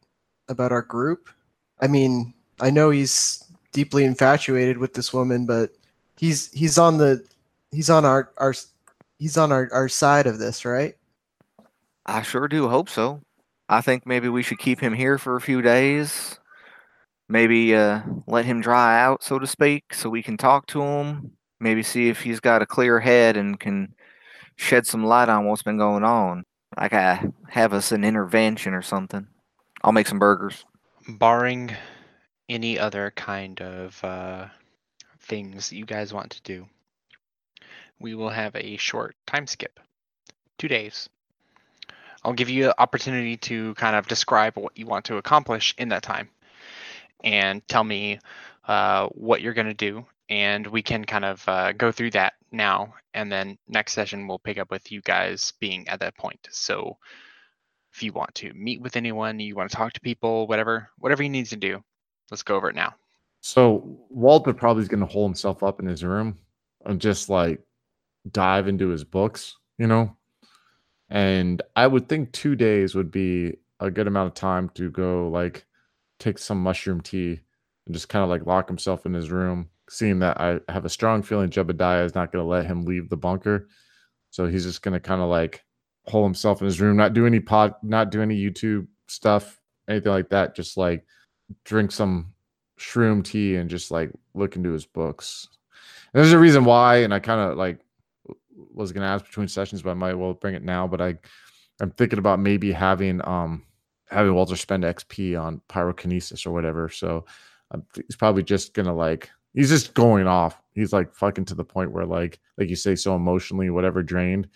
about 0.50 0.72
our 0.72 0.82
group? 0.82 1.30
I 1.79 1.88
mean, 1.88 2.34
I 2.60 2.69
know 2.69 2.89
he's 2.89 3.43
deeply 3.72 4.05
infatuated 4.05 4.77
with 4.77 4.93
this 4.93 5.13
woman, 5.13 5.46
but 5.46 5.72
he's 6.17 6.51
he's 6.51 6.77
on 6.77 6.98
the 6.98 7.24
he's 7.72 7.89
on 7.89 8.05
our 8.05 8.31
our 8.38 8.53
he's 9.19 9.38
on 9.38 9.51
our, 9.51 9.69
our 9.72 9.89
side 9.89 10.27
of 10.27 10.39
this, 10.39 10.65
right? 10.65 10.96
I 12.05 12.22
sure 12.22 12.48
do 12.48 12.67
hope 12.67 12.89
so. 12.89 13.22
I 13.69 13.81
think 13.81 14.05
maybe 14.05 14.29
we 14.29 14.43
should 14.43 14.60
keep 14.60 14.79
him 14.79 14.93
here 14.93 15.17
for 15.17 15.36
a 15.36 15.41
few 15.41 15.62
days. 15.62 16.39
Maybe 17.29 17.75
uh, 17.75 18.01
let 18.25 18.46
him 18.46 18.62
dry 18.62 19.01
out, 19.01 19.22
so 19.22 19.38
to 19.38 19.46
speak, 19.46 19.93
so 19.93 20.10
we 20.10 20.24
can 20.24 20.38
talk 20.38 20.65
to 20.67 20.81
him. 20.81 21.31
Maybe 21.60 21.84
see 21.84 22.07
if 22.07 22.22
he's 22.22 22.39
got 22.39 22.62
a 22.62 22.65
clear 22.65 23.00
head 23.00 23.36
and 23.36 23.60
can 23.60 23.93
shed 24.55 24.88
some 24.88 25.03
light 25.03 25.27
on 25.27 25.46
what's 25.46 25.63
been 25.63 25.77
going 25.77 26.03
on. 26.03 26.43
Like 26.77 26.93
I 26.93 27.25
have 27.50 27.74
us 27.74 27.91
an 27.91 28.03
intervention 28.03 28.74
or 28.74 28.81
something. 28.81 29.27
I'll 29.84 29.91
make 29.91 30.07
some 30.07 30.19
burgers. 30.19 30.65
Barring 31.10 31.74
any 32.50 32.78
other 32.78 33.12
kind 33.16 33.62
of 33.62 34.04
uh, 34.04 34.48
things 35.22 35.72
you 35.72 35.86
guys 35.86 36.14
want 36.14 36.32
to 36.32 36.42
do, 36.42 36.68
we 38.00 38.14
will 38.14 38.30
have 38.30 38.56
a 38.56 38.78
short 38.78 39.16
time 39.26 39.48
skip. 39.48 39.80
Two 40.58 40.68
days. 40.68 41.08
I'll 42.24 42.34
give 42.34 42.50
you 42.50 42.68
an 42.68 42.74
opportunity 42.78 43.38
to 43.38 43.74
kind 43.76 43.96
of 43.96 44.08
describe 44.08 44.58
what 44.58 44.78
you 44.78 44.86
want 44.86 45.06
to 45.06 45.18
accomplish 45.18 45.74
in 45.78 45.90
that 45.90 46.04
time, 46.04 46.30
and 47.24 47.66
tell 47.70 47.84
me 47.84 48.20
uh, 48.68 49.08
what 49.08 49.42
you're 49.42 49.54
going 49.54 49.68
to 49.68 49.74
do, 49.74 50.06
and 50.30 50.68
we 50.68 50.82
can 50.82 51.06
kind 51.06 51.24
of 51.24 51.48
uh, 51.48 51.72
go 51.72 51.92
through 51.92 52.12
that 52.12 52.34
now, 52.52 52.96
and 53.14 53.32
then 53.32 53.58
next 53.68 53.94
session 53.94 54.28
we'll 54.28 54.40
pick 54.40 54.58
up 54.58 54.72
with 54.72 54.92
you 54.92 55.02
guys 55.02 55.54
being 55.60 55.88
at 55.88 56.02
that 56.02 56.18
point. 56.18 56.48
So 56.52 56.98
if 57.94 58.03
you 58.03 58.13
want 58.13 58.34
to 58.36 58.53
meet 58.53 58.82
with 58.82 58.96
anyone, 58.96 59.39
you 59.39 59.56
want 59.56 59.70
to 59.70 59.75
talk 59.75 59.94
to 59.94 60.01
people, 60.01 60.48
whatever, 60.48 60.89
whatever 61.00 61.24
you 61.24 61.29
need 61.29 61.48
to 61.48 61.56
do, 61.56 61.84
let's 62.32 62.44
go 62.44 62.56
over 62.56 62.70
it 62.70 62.75
now. 62.75 62.94
So 63.41 63.98
Walter 64.10 64.53
probably 64.53 64.84
is 64.84 64.89
going 64.89 65.00
to 65.00 65.06
hole 65.06 65.25
himself 65.25 65.63
up 65.63 65.79
in 65.79 65.86
his 65.88 66.03
room 66.03 66.38
and 66.86 67.00
just 67.00 67.29
like 67.29 67.62
dive 68.32 68.67
into 68.67 68.89
his 68.89 69.03
books, 69.03 69.56
you 69.77 69.88
know. 69.88 70.15
And 71.10 71.62
I 71.75 71.88
would 71.88 72.10
think 72.10 72.32
two 72.32 72.56
days 72.56 72.94
would 72.96 73.12
be 73.12 73.58
a 73.79 73.89
good 73.89 74.08
amount 74.08 74.27
of 74.27 74.34
time 74.34 74.70
to 74.75 74.89
go 74.89 75.29
like 75.29 75.65
take 76.20 76.38
some 76.38 76.62
mushroom 76.62 77.01
tea 77.01 77.39
and 77.86 77.94
just 77.96 78.10
kind 78.10 78.24
of 78.24 78.29
like 78.29 78.46
lock 78.46 78.67
himself 78.67 79.06
in 79.06 79.13
his 79.13 79.32
room, 79.32 79.70
seeing 79.89 80.20
that 80.20 80.39
I 80.41 80.60
have 80.70 80.86
a 80.86 80.89
strong 80.89 81.24
feeling 81.24 81.50
Jebediah 81.50 82.06
is 82.06 82.15
not 82.15 82.32
going 82.32 82.44
to 82.44 82.50
let 82.50 82.65
him 82.65 82.84
leave 82.84 83.10
the 83.10 83.17
bunker. 83.17 83.70
So 84.32 84.48
he's 84.48 84.65
just 84.65 84.82
going 84.82 84.94
to 84.94 85.00
kind 85.00 85.22
of 85.22 85.29
like 85.29 85.63
hole 86.08 86.24
himself 86.24 86.62
in 86.62 86.66
his 86.66 86.82
room, 86.82 86.98
not 86.98 87.14
do 87.14 87.26
any 87.26 87.40
pod, 87.40 87.76
not 87.84 88.12
do 88.12 88.22
any 88.22 88.38
YouTube 88.38 88.88
stuff, 89.08 89.60
anything 89.88 90.12
like 90.12 90.30
that. 90.30 90.56
Just 90.56 90.78
like 90.78 91.06
drink 91.64 91.92
some 91.92 92.34
shroom 92.80 93.24
tea 93.24 93.56
and 93.56 93.70
just 93.70 93.92
like 93.92 94.12
look 94.34 94.56
into 94.56 94.72
his 94.72 94.86
books. 94.86 95.48
And 96.14 96.24
there's 96.24 96.34
a 96.34 96.40
reason 96.40 96.64
why, 96.64 96.98
and 96.98 97.14
I 97.14 97.20
kind 97.20 97.42
of 97.42 97.58
like 97.58 97.80
was 98.74 98.92
gonna 98.92 99.08
ask 99.08 99.26
between 99.26 99.48
sessions, 99.48 99.82
but 99.82 99.92
I 99.92 99.96
might 99.96 100.14
well 100.14 100.34
bring 100.34 100.56
it 100.56 100.64
now. 100.64 100.88
But 100.88 101.02
I 101.02 101.18
I'm 101.80 101.92
thinking 101.92 102.20
about 102.20 102.40
maybe 102.40 102.72
having 102.72 103.26
um 103.28 103.64
having 104.10 104.34
Walter 104.34 104.56
spend 104.56 104.84
XP 104.84 105.40
on 105.40 105.62
pyrokinesis 105.70 106.46
or 106.46 106.52
whatever. 106.52 106.90
So 106.90 107.26
um, 107.72 107.84
he's 107.94 108.16
probably 108.16 108.44
just 108.44 108.74
gonna 108.74 108.96
like 108.96 109.30
he's 109.54 109.70
just 109.70 109.94
going 109.94 110.28
off. 110.28 110.62
He's 110.74 110.94
like 110.94 111.14
fucking 111.14 111.46
to 111.46 111.56
the 111.56 111.64
point 111.64 111.92
where 111.92 112.06
like 112.06 112.40
like 112.58 112.70
you 112.70 112.76
say, 112.76 112.96
so 112.96 113.16
emotionally, 113.16 113.70
whatever 113.70 114.02
drained. 114.04 114.48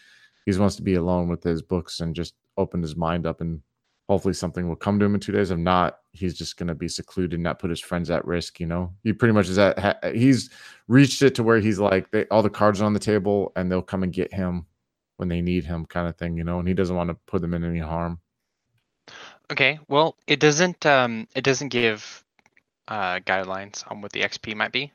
He 0.45 0.57
wants 0.57 0.75
to 0.77 0.81
be 0.81 0.95
alone 0.95 1.27
with 1.27 1.43
his 1.43 1.61
books 1.61 1.99
and 1.99 2.15
just 2.15 2.33
open 2.57 2.81
his 2.81 2.95
mind 2.95 3.25
up 3.25 3.41
and 3.41 3.61
hopefully 4.11 4.33
something 4.33 4.67
will 4.67 4.75
come 4.75 4.99
to 4.99 5.05
him 5.05 5.13
in 5.15 5.21
two 5.21 5.31
days. 5.31 5.51
If 5.51 5.57
not, 5.57 5.99
he's 6.11 6.33
just 6.33 6.57
going 6.57 6.67
to 6.67 6.75
be 6.75 6.89
secluded, 6.89 7.39
not 7.39 7.59
put 7.59 7.69
his 7.69 7.79
friends 7.79 8.09
at 8.09 8.25
risk. 8.25 8.59
You 8.59 8.67
know, 8.67 8.93
he 9.03 9.13
pretty 9.13 9.33
much 9.33 9.47
is 9.47 9.57
at. 9.57 10.03
He's 10.13 10.49
reached 10.89 11.21
it 11.21 11.35
to 11.35 11.43
where 11.43 11.59
he's 11.59 11.79
like, 11.79 12.11
they, 12.11 12.25
all 12.25 12.43
the 12.43 12.49
cards 12.49 12.81
are 12.81 12.85
on 12.85 12.93
the 12.93 12.99
table, 12.99 13.53
and 13.55 13.71
they'll 13.71 13.81
come 13.81 14.03
and 14.03 14.11
get 14.11 14.33
him 14.33 14.65
when 15.15 15.29
they 15.29 15.41
need 15.41 15.63
him, 15.63 15.85
kind 15.85 16.09
of 16.09 16.17
thing. 16.17 16.35
You 16.37 16.43
know, 16.43 16.59
and 16.59 16.67
he 16.67 16.73
doesn't 16.73 16.95
want 16.95 17.09
to 17.09 17.17
put 17.25 17.41
them 17.41 17.53
in 17.53 17.63
any 17.63 17.79
harm. 17.79 18.19
Okay, 19.49 19.79
well, 19.87 20.17
it 20.27 20.39
doesn't 20.41 20.85
um 20.85 21.27
it 21.35 21.43
doesn't 21.43 21.69
give 21.69 22.23
uh 22.89 23.19
guidelines 23.19 23.89
on 23.89 24.01
what 24.01 24.11
the 24.11 24.21
XP 24.21 24.55
might 24.55 24.73
be. 24.73 24.91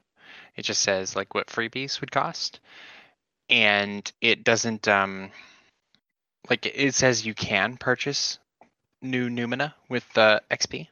It 0.57 0.63
just 0.63 0.83
says 0.83 1.17
like 1.17 1.35
what 1.35 1.47
freebies 1.47 2.01
would 2.01 2.11
cost. 2.13 2.61
And 3.49 4.11
it 4.21 4.45
doesn't 4.45 4.89
um 4.89 5.31
like 6.49 6.67
it 6.67 6.95
says 6.95 7.27
you 7.27 7.35
can 7.35 7.77
purchase 7.77 8.39
new 9.03 9.29
Numina 9.29 9.75
with 9.89 10.05
the 10.15 10.43
XP. 10.51 10.89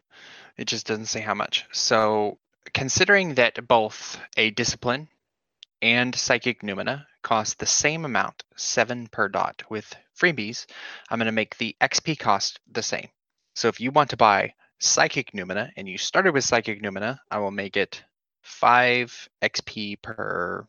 It 0.57 0.67
just 0.67 0.87
doesn't 0.87 1.07
say 1.07 1.21
how 1.21 1.35
much. 1.35 1.67
So 1.73 2.39
considering 2.73 3.35
that 3.35 3.67
both 3.67 4.19
a 4.37 4.51
discipline 4.51 5.09
and 5.83 6.15
psychic 6.15 6.63
Numina 6.63 7.07
cost 7.23 7.59
the 7.59 7.67
same 7.67 8.05
amount, 8.05 8.45
seven 8.57 9.09
per 9.09 9.29
dot 9.29 9.63
with 9.69 9.95
freebies, 10.19 10.67
I'm 11.11 11.19
going 11.19 11.27
to 11.27 11.33
make 11.33 11.59
the 11.59 11.77
XP 11.81 12.19
cost 12.19 12.61
the 12.71 12.83
same. 12.83 13.09
So 13.55 13.69
if 13.69 13.81
you 13.81 13.91
want 13.91 14.11
to 14.11 14.17
buy 14.17 14.55
Psychic 14.81 15.33
Numina 15.33 15.71
and 15.77 15.89
you 15.89 15.99
started 15.99 16.35
with 16.35 16.45
Psychic 16.45 16.83
Numina, 16.83 17.19
I 17.31 17.39
will 17.39 17.51
make 17.51 17.77
it 17.77 18.03
5 18.43 19.29
XP 19.43 20.03
per. 20.03 20.67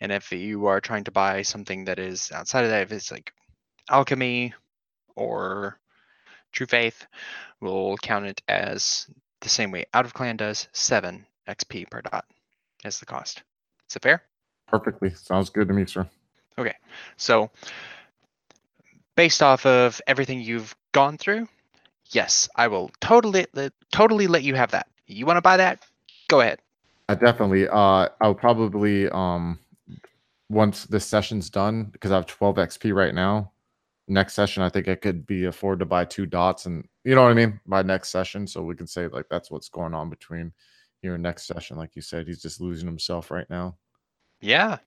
And 0.00 0.12
if 0.12 0.32
you 0.32 0.66
are 0.66 0.80
trying 0.80 1.04
to 1.04 1.10
buy 1.10 1.42
something 1.42 1.84
that 1.84 1.98
is 1.98 2.30
outside 2.32 2.64
of 2.64 2.70
that, 2.70 2.82
if 2.82 2.92
it's 2.92 3.10
like 3.10 3.32
Alchemy 3.90 4.54
or 5.16 5.78
True 6.52 6.66
Faith, 6.66 7.06
we'll 7.60 7.96
count 7.98 8.26
it 8.26 8.42
as 8.48 9.08
the 9.40 9.48
same 9.48 9.70
way 9.70 9.84
Out 9.94 10.04
of 10.04 10.14
Clan 10.14 10.36
does 10.36 10.68
7 10.72 11.26
XP 11.48 11.90
per 11.90 12.00
dot 12.00 12.24
as 12.84 12.98
the 12.98 13.06
cost. 13.06 13.42
Is 13.88 13.96
it 13.96 14.02
fair? 14.02 14.22
Perfectly. 14.68 15.10
Sounds 15.10 15.50
good 15.50 15.68
to 15.68 15.74
me, 15.74 15.86
sir. 15.86 16.08
Okay. 16.58 16.74
So 17.16 17.50
based 19.16 19.42
off 19.42 19.66
of 19.66 20.00
everything 20.06 20.40
you've 20.40 20.74
gone 20.92 21.18
through, 21.18 21.48
yes, 22.10 22.48
I 22.56 22.68
will 22.68 22.90
totally 23.00 23.46
totally 23.92 24.26
let 24.26 24.42
you 24.42 24.54
have 24.54 24.70
that. 24.72 24.88
You 25.06 25.26
want 25.26 25.36
to 25.36 25.42
buy 25.42 25.58
that? 25.58 25.84
Go 26.28 26.40
ahead. 26.40 26.60
I 27.08 27.14
definitely. 27.14 27.68
Uh, 27.68 28.08
I'll 28.20 28.34
probably 28.34 29.08
um, 29.10 29.58
once 30.48 30.84
this 30.84 31.06
session's 31.06 31.50
done 31.50 31.84
because 31.84 32.10
I 32.10 32.16
have 32.16 32.26
12 32.26 32.56
XP 32.56 32.94
right 32.94 33.14
now. 33.14 33.52
Next 34.06 34.34
session, 34.34 34.62
I 34.62 34.68
think 34.68 34.86
I 34.88 34.96
could 34.96 35.26
be 35.26 35.46
afford 35.46 35.78
to 35.78 35.86
buy 35.86 36.04
two 36.04 36.26
dots, 36.26 36.66
and 36.66 36.86
you 37.04 37.14
know 37.14 37.22
what 37.22 37.30
I 37.30 37.34
mean. 37.34 37.58
By 37.66 37.82
next 37.82 38.10
session, 38.10 38.46
so 38.46 38.62
we 38.62 38.76
can 38.76 38.86
say 38.86 39.08
like 39.08 39.26
that's 39.30 39.50
what's 39.50 39.70
going 39.70 39.94
on 39.94 40.10
between 40.10 40.52
here 41.00 41.14
and 41.14 41.22
next 41.22 41.46
session. 41.46 41.78
Like 41.78 41.96
you 41.96 42.02
said, 42.02 42.26
he's 42.26 42.42
just 42.42 42.60
losing 42.60 42.86
himself 42.86 43.30
right 43.30 43.48
now. 43.48 43.76
Yeah. 44.42 44.78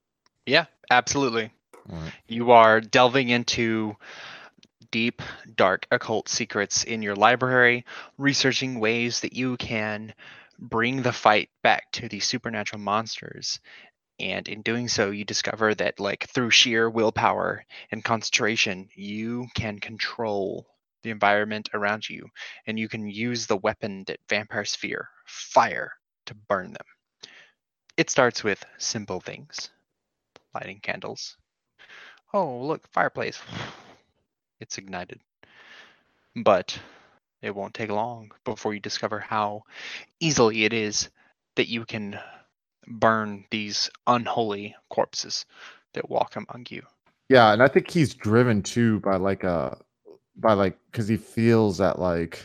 Yeah, 0.46 0.66
absolutely. 0.90 1.52
Right. 1.88 2.12
You 2.28 2.52
are 2.52 2.80
delving 2.80 3.30
into 3.30 3.96
deep, 4.92 5.22
dark 5.56 5.86
occult 5.92 6.30
secrets 6.30 6.84
in 6.84 7.02
your 7.02 7.16
library, 7.16 7.86
researching 8.18 8.80
ways 8.80 9.20
that 9.20 9.34
you 9.34 9.58
can 9.58 10.14
bring 10.60 11.02
the 11.02 11.12
fight 11.12 11.50
back 11.62 11.92
to 11.92 12.08
the 12.08 12.20
supernatural 12.20 12.82
monsters. 12.82 13.60
And 14.20 14.48
in 14.48 14.62
doing 14.64 14.88
so, 14.88 15.12
you 15.12 15.26
discover 15.26 15.76
that, 15.76 16.00
like, 16.00 16.28
through 16.30 16.52
sheer 16.52 16.90
willpower 16.90 17.66
and 17.92 18.04
concentration, 18.04 18.90
you 18.96 19.48
can 19.54 19.80
control 19.80 20.68
the 21.04 21.12
environment 21.12 21.70
around 21.74 22.10
you. 22.10 22.28
And 22.66 22.80
you 22.80 22.90
can 22.90 23.08
use 23.08 23.46
the 23.46 23.58
weapon 23.58 24.04
that 24.08 24.20
vampires 24.28 24.76
fear 24.76 25.10
fire 25.26 25.94
to 26.26 26.34
burn 26.34 26.74
them. 26.74 26.86
It 27.98 28.10
starts 28.10 28.44
with 28.44 28.64
simple 28.78 29.20
things 29.20 29.70
lighting 30.54 30.80
candles. 30.80 31.38
Oh, 32.34 32.60
look, 32.60 32.88
fireplace. 32.92 33.42
It's 34.60 34.80
ignited. 34.80 35.20
But 36.36 36.80
it 37.42 37.54
won't 37.54 37.76
take 37.76 37.92
long 37.92 38.32
before 38.44 38.74
you 38.74 38.80
discover 38.80 39.20
how 39.20 39.64
easily 40.20 40.66
it 40.66 40.74
is 40.74 41.10
that 41.56 41.68
you 41.68 41.86
can 41.86 42.20
burn 42.88 43.46
these 43.52 43.90
unholy 44.08 44.76
corpses 44.90 45.46
that 45.94 46.10
walk 46.10 46.36
among 46.36 46.68
you. 46.70 46.84
Yeah, 47.30 47.52
and 47.54 47.62
I 47.62 47.68
think 47.68 47.90
he's 47.90 48.14
driven 48.14 48.62
too 48.62 49.00
by 49.02 49.18
like 49.18 49.44
a 49.44 49.78
by 50.36 50.54
like 50.54 50.78
because 50.92 51.08
he 51.08 51.18
feels 51.18 51.78
that 51.80 52.00
like 52.00 52.44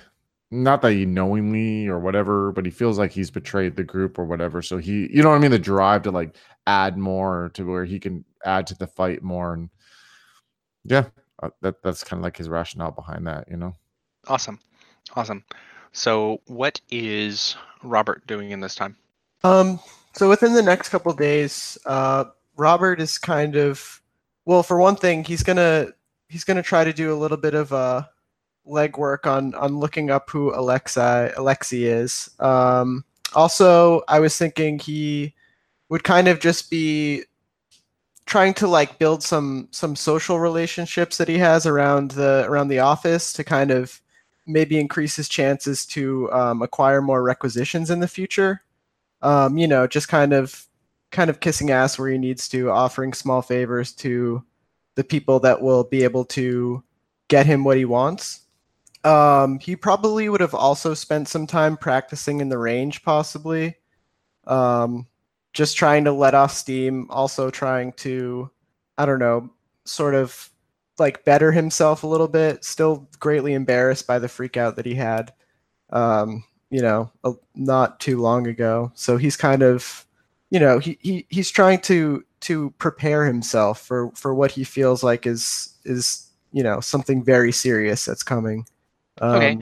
not 0.51 0.83
that 0.83 0.93
he 0.93 1.07
knowingly 1.07 1.89
or 1.89 1.99
whatever, 1.99 2.53
but 2.53 2.67
he 2.67 2.71
feels 2.71 2.99
like 2.99 3.11
he's 3.11 3.31
betrayed 3.31 3.75
the 3.75 3.85
group 3.85 4.19
or 4.19 4.27
whatever. 4.27 4.61
So 4.61 4.77
he, 4.77 5.09
you 5.11 5.23
know 5.23 5.31
what 5.31 5.37
I 5.37 5.39
mean, 5.39 5.51
the 5.51 5.59
drive 5.59 6.03
to 6.03 6.11
like 6.11 6.37
add 6.67 6.99
more 6.99 7.51
to 7.55 7.65
where 7.65 7.87
he 7.87 7.99
can 7.99 8.25
add 8.45 8.67
to 8.67 8.75
the 8.75 8.87
fight 8.87 9.23
more, 9.23 9.55
and 9.55 9.71
yeah, 10.85 11.07
uh, 11.43 11.51
that 11.63 11.83
that's 11.83 12.05
kind 12.05 12.21
of 12.21 12.25
like 12.25 12.37
his 12.37 12.49
rationale 12.49 12.91
behind 12.91 13.27
that, 13.27 13.49
you 13.51 13.57
know. 13.57 13.75
Awesome. 14.29 14.61
Awesome. 15.15 15.45
So, 15.93 16.41
what 16.47 16.81
is 16.91 17.57
Robert 17.83 18.27
doing 18.27 18.51
in 18.51 18.61
this 18.61 18.75
time? 18.75 18.97
Um, 19.45 19.81
so 20.15 20.29
within 20.29 20.55
the 20.55 20.63
next 20.63 20.89
couple 20.91 21.13
days, 21.13 21.79
uh, 21.87 22.25
Robert 22.57 23.01
is 23.01 23.19
kind 23.19 23.57
of 23.57 24.01
well. 24.45 24.63
For 24.63 24.79
one 24.79 24.97
thing, 24.97 25.25
he's 25.25 25.43
gonna 25.43 25.89
he's 26.29 26.45
gonna 26.45 26.63
try 26.63 26.85
to 26.85 26.93
do 26.93 27.13
a 27.13 27.17
little 27.17 27.37
bit 27.37 27.55
of 27.55 27.73
uh, 27.73 28.05
legwork 28.67 29.27
on 29.27 29.55
on 29.55 29.79
looking 29.79 30.11
up 30.11 30.29
who 30.31 30.55
Alexa 30.55 31.33
Alexi 31.37 31.85
is. 31.85 32.31
Um, 32.41 33.05
also, 33.35 34.03
I 34.09 34.21
was 34.21 34.37
thinking 34.37 34.79
he 34.79 35.35
would 35.89 36.05
kind 36.05 36.29
of 36.29 36.41
just 36.41 36.71
be 36.71 37.25
trying 38.27 38.55
to 38.55 38.67
like 38.67 38.99
build 38.99 39.23
some 39.23 39.69
some 39.73 39.97
social 39.97 40.39
relationships 40.39 41.17
that 41.17 41.29
he 41.29 41.39
has 41.39 41.67
around 41.67 42.13
the 42.13 42.45
around 42.49 42.69
the 42.69 42.79
office 42.79 43.33
to 43.33 43.45
kind 43.45 43.71
of 43.71 44.01
maybe 44.47 44.79
increase 44.79 45.17
his 45.17 45.29
chances 45.29 45.87
to 45.87 46.31
um, 46.33 46.63
acquire 46.63 47.01
more 47.01 47.23
requisitions 47.23 47.91
in 47.91 48.01
the 48.01 48.09
future. 48.09 48.63
Um, 49.23 49.57
you 49.57 49.69
know, 49.69 49.87
just 49.87 50.09
kind 50.09 50.33
of 50.33 50.67
kind 51.11 51.31
of 51.31 51.41
kissing 51.41 51.71
ass 51.71 51.99
where 51.99 52.11
he 52.11 52.19
needs 52.19 52.49
to, 52.49 52.71
offering 52.71 53.13
small 53.13 53.43
favors 53.43 53.93
to 53.93 54.43
the 54.95 55.05
people 55.05 55.41
that 55.41 55.61
will 55.61 55.85
be 55.85 56.05
able 56.05 56.25
to 56.25 56.83
get 57.29 57.47
him 57.47 57.65
what 57.65 57.77
he 57.77 57.85
wants. 57.85 58.41
Um, 59.05 59.59
he 59.59 59.75
probably 59.77 60.29
would 60.29 60.41
have 60.41 60.55
also 60.55 60.95
spent 60.95 61.29
some 61.29 61.47
time 61.47 61.77
practicing 61.77 62.41
in 62.41 62.49
the 62.49 62.59
range, 62.59 63.03
possibly. 63.03 63.77
Um, 64.47 65.07
just 65.53 65.77
trying 65.77 66.05
to 66.05 66.13
let 66.13 66.35
off 66.35 66.53
steam, 66.53 67.07
also 67.11 67.51
trying 67.51 67.93
to, 67.95 68.51
I 68.97 69.07
don't 69.07 69.19
know, 69.19 69.51
sort 69.85 70.15
of 70.15 70.51
like 70.99 71.25
better 71.25 71.53
himself 71.53 72.05
a 72.05 72.07
little 72.07 72.29
bit. 72.29 72.65
Still 72.65 73.09
greatly 73.19 73.55
embarrassed 73.55 74.07
by 74.07 74.19
the 74.19 74.29
freak 74.29 74.57
out 74.57 74.77
that 74.77 74.87
he 74.87 74.95
had, 74.95 75.33
um, 75.91 76.45
you 76.73 76.81
know, 76.81 77.11
a, 77.23 77.35
not 77.55 78.01
too 78.01 78.21
long 78.21 78.47
ago. 78.47 78.91
So 78.95 79.19
he's 79.19 79.37
kind 79.37 79.63
of, 79.63 80.07
you 80.51 80.59
know, 80.59 80.79
he, 80.79 80.99
he 81.03 81.27
he's 81.29 81.51
trying 81.51 81.81
to 81.83 82.25
to 82.41 82.71
prepare 82.79 83.27
himself 83.27 83.81
for 83.81 84.11
for 84.13 84.35
what 84.35 84.51
he 84.51 84.65
feels 84.65 85.05
like 85.05 85.27
is 85.27 85.77
is 85.85 86.31
you 86.51 86.63
know 86.63 86.81
something 86.81 87.23
very 87.23 87.53
serious 87.53 88.07
that's 88.07 88.23
coming. 88.23 88.67
Um, 89.21 89.37
Okay. 89.37 89.59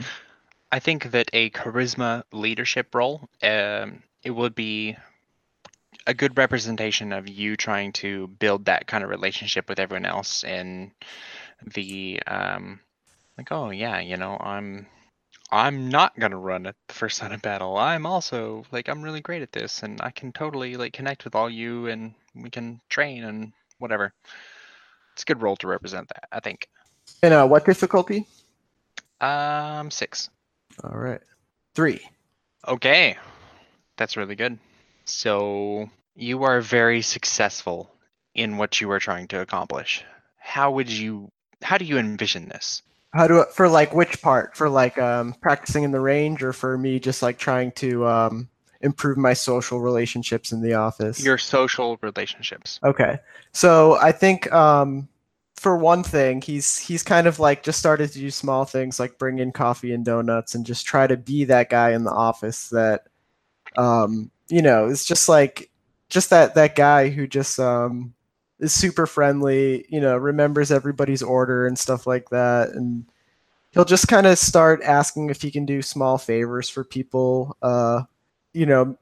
I 0.72 0.78
think 0.78 1.10
that 1.10 1.28
a 1.32 1.50
charisma 1.50 2.22
leadership 2.32 2.94
role, 2.94 3.28
um, 3.42 4.04
it 4.22 4.30
would 4.30 4.54
be 4.54 4.96
a 6.06 6.14
good 6.14 6.38
representation 6.38 7.12
of 7.12 7.28
you 7.28 7.56
trying 7.56 7.90
to 7.92 8.28
build 8.38 8.66
that 8.66 8.86
kind 8.86 9.02
of 9.02 9.10
relationship 9.10 9.68
with 9.68 9.80
everyone 9.80 10.06
else 10.06 10.44
and 10.44 10.92
the 11.74 12.22
um, 12.28 12.78
like, 13.36 13.50
oh 13.50 13.70
yeah, 13.70 13.98
you 13.98 14.16
know, 14.16 14.36
I'm 14.38 14.86
I'm 15.52 15.88
not 15.88 16.18
gonna 16.18 16.38
run 16.38 16.66
at 16.66 16.76
the 16.86 16.94
first 16.94 17.16
sign 17.18 17.32
of 17.32 17.42
battle. 17.42 17.76
I'm 17.76 18.06
also 18.06 18.64
like 18.70 18.88
I'm 18.88 19.02
really 19.02 19.20
great 19.20 19.42
at 19.42 19.52
this, 19.52 19.82
and 19.82 20.00
I 20.00 20.10
can 20.10 20.32
totally 20.32 20.76
like 20.76 20.92
connect 20.92 21.24
with 21.24 21.34
all 21.34 21.50
you, 21.50 21.86
and 21.86 22.14
we 22.34 22.50
can 22.50 22.80
train 22.88 23.24
and 23.24 23.52
whatever. 23.78 24.12
It's 25.14 25.22
a 25.22 25.26
good 25.26 25.42
role 25.42 25.56
to 25.56 25.66
represent 25.66 26.08
that, 26.08 26.28
I 26.30 26.40
think. 26.40 26.68
And 27.22 27.34
uh, 27.34 27.46
what 27.46 27.64
difficulty? 27.64 28.26
Um, 29.20 29.90
six. 29.90 30.30
All 30.84 30.96
right, 30.96 31.20
three. 31.74 32.00
Okay, 32.66 33.16
that's 33.96 34.16
really 34.16 34.36
good. 34.36 34.58
So 35.04 35.90
you 36.14 36.44
are 36.44 36.60
very 36.60 37.02
successful 37.02 37.90
in 38.34 38.56
what 38.56 38.80
you 38.80 38.90
are 38.92 39.00
trying 39.00 39.26
to 39.28 39.40
accomplish. 39.40 40.04
How 40.38 40.70
would 40.70 40.88
you? 40.88 41.30
How 41.62 41.76
do 41.76 41.84
you 41.84 41.98
envision 41.98 42.48
this? 42.48 42.82
How 43.12 43.26
do 43.26 43.44
for 43.52 43.68
like 43.68 43.94
which 43.94 44.22
part? 44.22 44.56
For 44.56 44.68
like 44.68 44.98
um, 44.98 45.34
practicing 45.40 45.84
in 45.84 45.90
the 45.90 46.00
range, 46.00 46.42
or 46.42 46.52
for 46.52 46.78
me 46.78 47.00
just 47.00 47.22
like 47.22 47.38
trying 47.38 47.72
to 47.72 48.06
um, 48.06 48.48
improve 48.80 49.18
my 49.18 49.32
social 49.32 49.80
relationships 49.80 50.52
in 50.52 50.62
the 50.62 50.74
office? 50.74 51.22
Your 51.22 51.38
social 51.38 51.98
relationships. 52.02 52.78
Okay. 52.84 53.18
So 53.52 53.96
I 53.96 54.12
think 54.12 54.52
um, 54.52 55.08
for 55.56 55.76
one 55.76 56.02
thing, 56.02 56.40
he's 56.40 56.78
he's 56.78 57.02
kind 57.02 57.26
of 57.26 57.38
like 57.38 57.62
just 57.62 57.78
started 57.78 58.12
to 58.12 58.18
do 58.18 58.30
small 58.30 58.64
things 58.64 59.00
like 59.00 59.18
bring 59.18 59.38
in 59.38 59.52
coffee 59.52 59.92
and 59.92 60.04
donuts 60.04 60.54
and 60.54 60.64
just 60.64 60.86
try 60.86 61.06
to 61.06 61.16
be 61.16 61.44
that 61.44 61.68
guy 61.68 61.92
in 61.92 62.04
the 62.04 62.12
office 62.12 62.68
that 62.70 63.06
um, 63.76 64.30
you 64.48 64.62
know, 64.62 64.86
is 64.86 65.04
just 65.04 65.28
like 65.28 65.70
just 66.08 66.30
that 66.30 66.54
that 66.54 66.74
guy 66.74 67.08
who 67.08 67.26
just 67.26 67.58
um, 67.58 68.14
is 68.60 68.72
super 68.72 69.06
friendly, 69.06 69.86
you 69.88 70.00
know, 70.00 70.16
remembers 70.16 70.70
everybody's 70.70 71.22
order 71.22 71.66
and 71.66 71.78
stuff 71.78 72.06
like 72.06 72.30
that. 72.30 72.70
And 72.70 73.04
he'll 73.72 73.84
just 73.84 74.08
kind 74.08 74.26
of 74.26 74.38
start 74.38 74.82
asking 74.84 75.30
if 75.30 75.42
he 75.42 75.50
can 75.50 75.66
do 75.66 75.82
small 75.82 76.18
favors 76.18 76.68
for 76.68 76.84
people 76.84 77.56
uh, 77.62 78.02
you 78.52 78.66
know, 78.66 78.96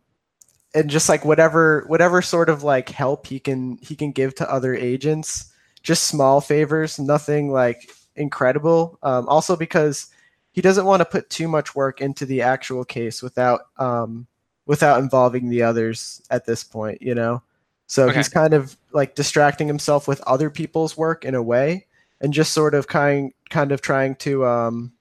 and 0.75 0.90
just 0.90 1.09
like 1.09 1.25
whatever 1.25 1.85
whatever 1.87 2.21
sort 2.21 2.49
of 2.49 2.62
like 2.62 2.90
help 2.90 3.27
he 3.27 3.40
can 3.40 3.79
he 3.81 3.97
can 3.97 4.12
give 4.12 4.35
to 4.35 4.53
other 4.53 4.75
agents 4.75 5.53
just 5.83 6.05
small 6.05 6.40
favors 6.40 6.99
nothing 6.99 7.51
like 7.51 7.90
incredible. 8.16 8.99
Um, 9.03 9.29
also 9.29 9.57
because 9.57 10.09
he 10.53 10.61
doesn't 10.61 10.85
want 10.85 11.01
to 11.01 11.07
put 11.07 11.31
too 11.31 11.49
much 11.49 11.75
work 11.75 12.01
into 12.01 12.27
the 12.27 12.42
actual 12.42 12.85
case 12.85 13.23
without 13.23 13.62
um, 13.79 14.27
without 14.66 15.01
involving 15.01 15.49
the 15.49 15.62
others 15.62 16.21
at 16.31 16.44
this 16.44 16.62
point 16.62 17.01
you 17.01 17.14
know 17.14 17.42
so 17.88 18.11
Okay. 18.11 18.18
he's 18.18 18.31
kind 18.31 18.55
of 18.55 18.79
like 18.92 19.16
distracting 19.16 19.68
himself 19.68 20.09
with 20.09 20.22
other 20.22 20.51
people's 20.51 20.96
work 20.96 21.27
in 21.27 21.35
a 21.37 21.42
way 21.42 21.87
and 22.22 22.35
just 22.35 22.55
sort 22.55 22.74
of 22.74 22.88
kind 22.88 23.33
kind 23.51 23.72
of 23.72 23.83
trying 23.83 24.16
to 24.16 24.46
um 24.46 24.92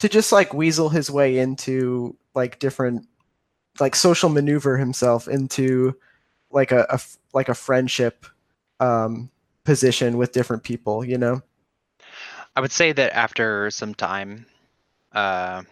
to 0.00 0.08
just 0.08 0.32
like 0.32 0.54
weasel 0.54 0.90
his 0.90 1.10
way 1.10 1.38
into 1.38 2.16
like 2.34 2.58
different 2.60 3.06
like 3.80 3.96
social 3.96 4.30
maneuver 4.30 4.78
himself 4.78 5.28
into 5.28 5.96
like 6.52 6.72
a 6.72 7.00
like 7.34 7.48
a 7.50 7.54
friendship 7.54 8.26
um 8.80 9.30
position 9.64 10.18
with 10.18 10.32
different 10.32 10.64
people 10.64 11.04
you 11.04 11.18
know 11.18 11.42
I 12.56 12.60
would 12.60 12.70
say 12.72 12.92
that 12.92 13.12
after 13.12 13.70
some 13.72 13.94
time, 13.94 14.46
uh, 15.12 15.64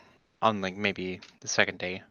on 0.42 0.60
like 0.62 0.76
maybe 0.76 1.20
the 1.40 1.48
second 1.48 1.78
day, 1.78 2.02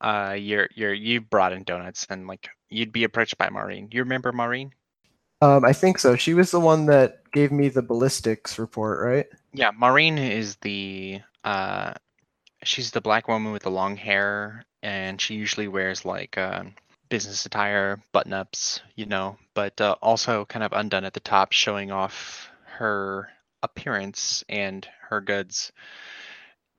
uh, 0.00 0.36
you're 0.38 0.68
you're 0.74 0.94
you 0.94 1.20
brought 1.20 1.52
in 1.52 1.64
donuts 1.64 2.06
and 2.10 2.26
like 2.26 2.48
you'd 2.70 2.92
be 2.92 3.04
approached 3.04 3.38
by 3.38 3.50
Maureen. 3.50 3.88
You 3.92 4.02
remember 4.02 4.32
Maureen? 4.32 4.72
um 5.40 5.64
i 5.64 5.72
think 5.72 5.98
so 5.98 6.16
she 6.16 6.34
was 6.34 6.50
the 6.50 6.60
one 6.60 6.86
that 6.86 7.30
gave 7.32 7.52
me 7.52 7.68
the 7.68 7.82
ballistics 7.82 8.58
report 8.58 9.00
right 9.00 9.26
Yeah, 9.52 9.70
Maureen 9.70 10.18
is 10.18 10.56
the 10.56 11.20
uh 11.44 11.94
she's 12.64 12.90
the 12.90 13.00
black 13.00 13.28
woman 13.28 13.52
with 13.52 13.62
the 13.62 13.70
long 13.70 13.96
hair 13.96 14.64
and 14.82 15.20
she 15.20 15.34
usually 15.34 15.68
wears 15.68 16.04
like 16.04 16.36
um 16.38 16.74
business 17.08 17.46
attire, 17.46 17.98
button 18.12 18.34
ups, 18.34 18.82
you 18.94 19.06
know, 19.06 19.38
but 19.54 19.80
uh, 19.80 19.96
also 20.02 20.44
kind 20.44 20.62
of 20.62 20.72
undone 20.74 21.04
at 21.04 21.14
the 21.14 21.20
top 21.20 21.52
showing 21.52 21.90
off 21.90 22.50
her 22.66 23.30
appearance 23.62 24.44
and 24.48 24.86
her 25.08 25.20
goods 25.20 25.72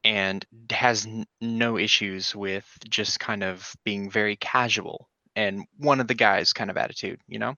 and 0.03 0.45
has 0.69 1.05
n- 1.05 1.25
no 1.41 1.77
issues 1.77 2.35
with 2.35 2.65
just 2.87 3.19
kind 3.19 3.43
of 3.43 3.75
being 3.83 4.09
very 4.09 4.35
casual 4.35 5.09
and 5.39 5.65
one 5.77 6.01
of 6.01 6.07
the 6.07 6.13
guys 6.13 6.51
kind 6.51 6.69
of 6.69 6.75
attitude, 6.75 7.21
you 7.27 7.39
know? 7.39 7.55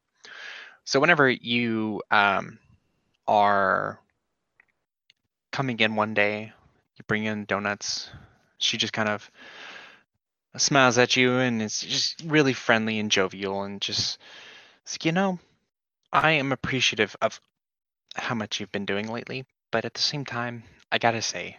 So 0.86 1.00
whenever 1.00 1.28
you 1.30 2.02
um 2.12 2.60
are 3.28 4.00
coming 5.52 5.80
in 5.80 5.96
one 5.96 6.14
day, 6.14 6.54
you 6.96 7.04
bring 7.08 7.26
in 7.26 7.46
donuts. 7.46 8.10
She 8.60 8.78
just 8.78 8.94
kind 8.94 9.10
of 9.10 9.30
smiles 10.58 10.98
at 10.98 11.18
you 11.18 11.38
and 11.38 11.62
is 11.62 11.82
just 11.82 12.22
really 12.26 12.54
friendly 12.54 13.00
and 13.00 13.10
jovial 13.10 13.64
and 13.64 13.82
just, 13.82 14.20
like, 14.92 15.06
you 15.06 15.12
know, 15.12 15.40
I 16.14 16.32
am 16.32 16.52
appreciative 16.52 17.16
of 17.22 17.40
how 18.16 18.36
much 18.36 18.60
you've 18.60 18.72
been 18.72 18.86
doing 18.86 19.08
lately, 19.08 19.46
but 19.72 19.86
at 19.86 19.94
the 19.94 20.02
same 20.02 20.26
time, 20.26 20.64
I 20.92 21.00
gotta 21.00 21.22
say, 21.22 21.58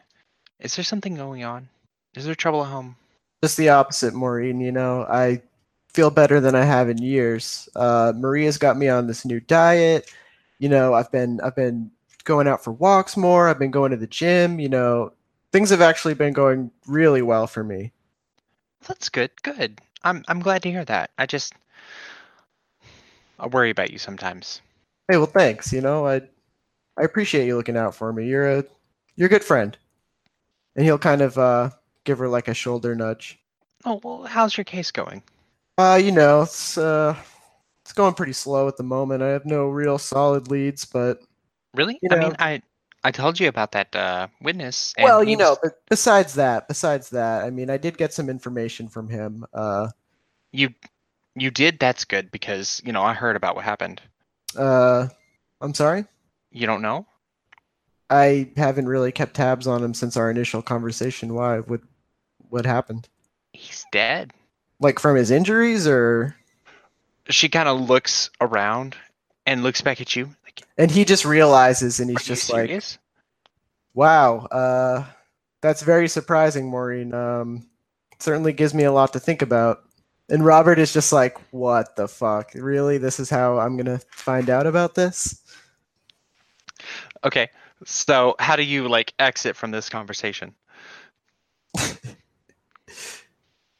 is 0.61 0.76
there 0.76 0.85
something 0.85 1.16
going 1.16 1.42
on? 1.42 1.68
Is 2.14 2.26
there 2.26 2.35
trouble 2.35 2.62
at 2.62 2.70
home? 2.70 2.96
just 3.42 3.56
the 3.56 3.68
opposite 3.68 4.14
maureen 4.14 4.61
you 4.61 4.70
know 4.70 5.04
i 5.11 5.40
feel 5.94 6.11
better 6.11 6.40
than 6.40 6.55
i 6.55 6.64
have 6.64 6.88
in 6.88 6.98
years 6.98 7.68
uh 7.76 8.12
maria's 8.16 8.59
got 8.59 8.76
me 8.76 8.88
on 8.88 9.07
this 9.07 9.24
new 9.24 9.40
diet 9.40 10.11
you 10.59 10.68
know 10.68 10.94
i've 10.94 11.11
been 11.12 11.40
i've 11.42 11.55
been 11.57 11.90
going 12.24 12.46
out 12.48 12.62
for 12.62 12.72
walks 12.72 13.16
more 13.16 13.48
i've 13.48 13.59
been 13.59 13.70
going 13.70 13.90
to 13.90 13.96
the 13.96 14.07
gym 14.07 14.59
you 14.61 14.68
know 14.68 15.12
things 15.52 15.70
have 15.70 15.81
actually 15.83 16.14
been 16.14 16.33
going 16.33 16.70
really 16.87 17.20
well 17.22 17.46
for 17.46 17.62
me 17.64 17.92
That's 18.87 19.09
good. 19.09 19.31
Good. 19.42 19.81
I'm 20.02 20.24
I'm 20.28 20.40
glad 20.40 20.62
to 20.62 20.70
hear 20.70 20.85
that. 20.87 21.11
I 21.18 21.26
just 21.26 21.52
I 23.38 23.46
worry 23.46 23.70
about 23.70 23.90
you 23.90 23.98
sometimes. 23.98 24.61
hey 25.09 25.16
well 25.16 25.26
thanks 25.26 25.72
you 25.72 25.81
know 25.81 26.07
i 26.07 26.20
i 26.96 27.02
appreciate 27.02 27.46
you 27.46 27.57
looking 27.57 27.76
out 27.76 27.94
for 27.94 28.12
me 28.12 28.26
you're 28.26 28.59
a 28.59 28.64
you're 29.16 29.26
a 29.26 29.31
good 29.31 29.44
friend 29.44 29.76
and 30.76 30.85
he'll 30.85 30.98
kind 30.98 31.20
of 31.22 31.37
uh 31.38 31.70
give 32.05 32.18
her 32.18 32.28
like 32.28 32.48
a 32.48 32.55
shoulder 32.55 32.94
nudge 32.94 33.38
Oh 33.85 34.00
well, 34.05 34.22
how's 34.24 34.57
your 34.57 34.64
case 34.64 34.92
going? 34.92 35.22
Uh 35.78 35.98
you 36.02 36.12
know 36.12 36.42
it's 36.42 36.76
uh 36.78 37.16
it's 37.85 37.92
going 37.92 38.14
pretty 38.14 38.32
slow 38.32 38.68
at 38.68 38.76
the 38.76 38.82
moment 38.82 39.22
i 39.22 39.28
have 39.28 39.44
no 39.46 39.68
real 39.68 39.98
solid 39.98 40.48
leads 40.50 40.85
but 40.85 41.20
Really? 41.74 41.98
You 42.02 42.11
I 42.12 42.16
mean, 42.16 42.37
I 42.38 42.62
I 43.02 43.11
told 43.11 43.40
you 43.40 43.48
about 43.48 43.72
that 43.72 43.96
uh, 43.96 44.28
witness. 44.42 44.92
and 44.98 45.04
well 45.04 45.24
you 45.24 45.37
know 45.38 45.56
but 45.62 45.72
besides 45.88 46.35
that 46.35 46.68
besides 46.68 47.08
that 47.11 47.44
i 47.44 47.50
mean 47.50 47.70
i 47.70 47.78
did 47.78 47.96
get 47.96 48.12
some 48.12 48.28
information 48.28 48.88
from 48.88 49.08
him 49.08 49.44
uh 49.54 49.88
you 50.52 50.68
you 51.35 51.50
did. 51.50 51.78
That's 51.78 52.04
good 52.04 52.30
because 52.30 52.82
you 52.85 52.92
know 52.92 53.02
I 53.02 53.14
heard 53.14 53.37
about 53.37 53.54
what 53.56 53.64
happened. 53.64 54.02
uh 54.54 55.08
i'm 55.62 55.72
sorry 55.72 56.04
You 56.50 56.66
don't 56.66 56.82
know? 56.82 57.06
i 58.11 58.50
haven't 58.58 58.87
really 58.87 59.12
kept 59.12 59.32
tabs 59.35 59.66
on 59.66 59.82
him 59.82 59.94
since 59.94 60.18
our 60.18 60.30
initial 60.30 60.61
conversation 60.61 61.32
why 61.32 61.61
what 61.61 61.80
what 62.50 62.66
happened 62.66 63.08
He's 63.54 63.85
dead. 63.92 64.32
Like 64.83 64.99
from 64.99 65.16
his 65.16 65.31
injuries 65.31 65.87
or 65.87 66.37
She 67.31 67.49
kind 67.49 67.68
of 67.68 67.81
looks 67.81 68.31
around 68.40 68.97
and 69.47 69.62
looks 69.62 69.81
back 69.81 70.01
at 70.01 70.14
you. 70.14 70.35
Like, 70.45 70.62
and 70.77 70.90
he 70.90 71.05
just 71.05 71.25
realizes 71.25 72.01
and 72.01 72.11
he's 72.11 72.25
just 72.25 72.51
like 72.51 72.83
wow 73.95 74.47
uh 74.47 75.05
that's 75.61 75.83
very 75.83 76.09
surprising 76.09 76.68
maureen 76.68 77.14
um 77.14 77.66
certainly 78.18 78.53
gives 78.53 78.75
me 78.75 78.85
a 78.85 78.92
lot 78.92 79.12
to 79.12 79.21
think 79.21 79.42
about 79.42 79.83
and 80.29 80.45
robert 80.45 80.79
is 80.79 80.92
just 80.92 81.12
like 81.12 81.38
what 81.53 81.97
the 81.97 82.09
fuck 82.09 82.53
really 82.55 82.99
this 82.99 83.21
is 83.21 83.29
how 83.29 83.59
i'm 83.59 83.77
gonna 83.77 84.01
find 84.11 84.49
out 84.49 84.66
about 84.66 84.95
this 84.95 85.42
Okay. 87.25 87.51
So 87.85 88.35
how 88.38 88.57
do 88.57 88.62
you 88.62 88.88
like 88.88 89.14
exit 89.18 89.57
from 89.57 89.71
this 89.71 89.88
conversation? 89.88 90.55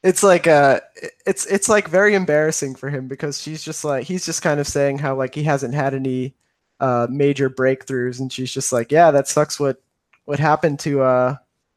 it's 0.03 0.23
like 0.23 0.47
uh 0.47 0.81
it's 1.27 1.47
it's 1.47 1.69
like 1.69 1.89
very 1.89 2.15
embarrassing 2.15 2.75
for 2.75 2.91
him 2.91 3.09
because 3.09 3.41
she's 3.41 3.63
just 3.63 3.85
like 3.85 4.05
he's 4.05 4.25
just 4.27 4.43
kind 4.43 4.61
of 4.61 4.67
saying 4.67 4.99
how 4.99 5.15
like 5.15 5.35
he 5.35 5.45
hasn't 5.45 5.75
had 5.75 5.95
any 5.95 6.35
uh, 6.81 7.07
major 7.09 7.49
breakthroughs, 7.49 8.19
and 8.19 8.33
she's 8.33 8.53
just 8.53 8.73
like, 8.73 8.91
"Yeah, 8.91 9.13
that 9.13 9.29
sucks. 9.29 9.61
What 9.61 9.81
what 10.25 10.39
happened 10.41 10.81
to 10.81 11.03
uh 11.03 11.37